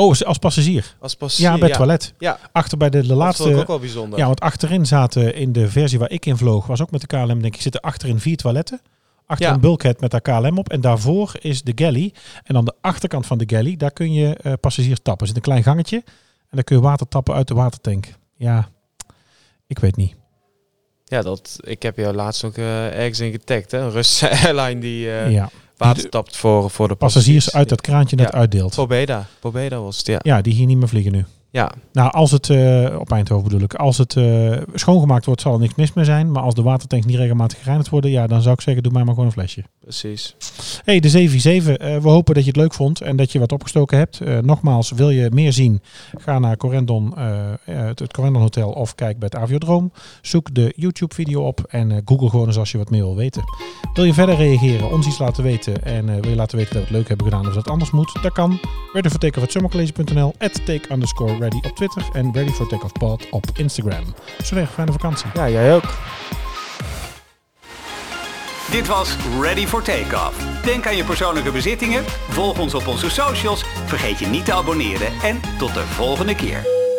[0.00, 0.96] Oh, als passagier?
[1.00, 2.14] Als passagier, Ja, bij het toilet.
[2.18, 2.38] Ja.
[2.52, 3.42] Achter bij de, de Dat laatste...
[3.42, 4.18] vond ik ook wel bijzonder.
[4.18, 7.06] Ja, want achterin zaten in de versie waar ik in vloog, was ook met de
[7.06, 8.80] KLM, denk ik, zitten achterin vier toiletten.
[9.26, 9.54] Achter Ja.
[9.54, 10.68] een bulkhead met daar KLM op.
[10.68, 12.12] En daarvoor is de galley.
[12.42, 15.20] En aan de achterkant van de galley, daar kun je eh, passagiers tappen.
[15.20, 15.96] Er zit een klein gangetje.
[15.96, 18.06] En daar kun je water tappen uit de watertank.
[18.36, 18.68] Ja,
[19.66, 20.14] ik weet niet.
[21.04, 23.70] Ja, dat, ik heb jou laatst ook eh, ergens in getagd.
[23.70, 23.78] Hè?
[23.78, 25.50] Een Russische airline die eh, Ja.
[25.86, 28.74] Water tapt voor, voor de Passagiers uit dat kraantje net uitdeelt.
[28.74, 29.26] Pobeda.
[29.40, 30.18] Pobeda was het, ja.
[30.22, 31.24] Ja, die hier niet meer vliegen nu.
[31.52, 31.72] Ja.
[31.92, 35.58] Nou, als het, eh, op Eindhoven bedoel ik, als het eh, schoongemaakt wordt, zal er
[35.58, 36.32] niks mis meer zijn.
[36.32, 39.04] Maar als de watertanks niet regelmatig gereinigd worden, ja, dan zou ik zeggen, doe mij
[39.04, 39.64] maar gewoon een flesje.
[39.80, 40.36] Precies.
[40.84, 41.76] Hey, de 747.
[41.76, 44.20] eh we hopen dat je het leuk vond en dat je wat opgestoken hebt.
[44.42, 45.82] Nogmaals, wil je meer zien?
[46.18, 47.18] Ga naar Corendon,
[47.64, 49.92] het, het Corendon Hotel of kijk bij het Aviodroom.
[50.22, 53.42] Zoek de YouTube-video op en google gewoon eens als je wat meer wil weten.
[53.94, 56.88] Wil je verder reageren, ons iets laten weten en wil je laten weten dat we
[56.88, 58.18] het leuk hebben gedaan of dat anders moet?
[58.22, 58.58] Dat kan.
[58.92, 62.92] Ready for Takeoff at summercollege.nl, at take underscore ready op Twitter en ready for takeoff
[62.92, 64.04] pod op Instagram.
[64.44, 65.26] Zo erg fijne vakantie.
[65.34, 65.94] Ja, jij ook.
[68.70, 70.62] Dit was Ready for Takeoff.
[70.64, 75.12] Denk aan je persoonlijke bezittingen, volg ons op onze socials, vergeet je niet te abonneren
[75.22, 76.89] en tot de volgende keer.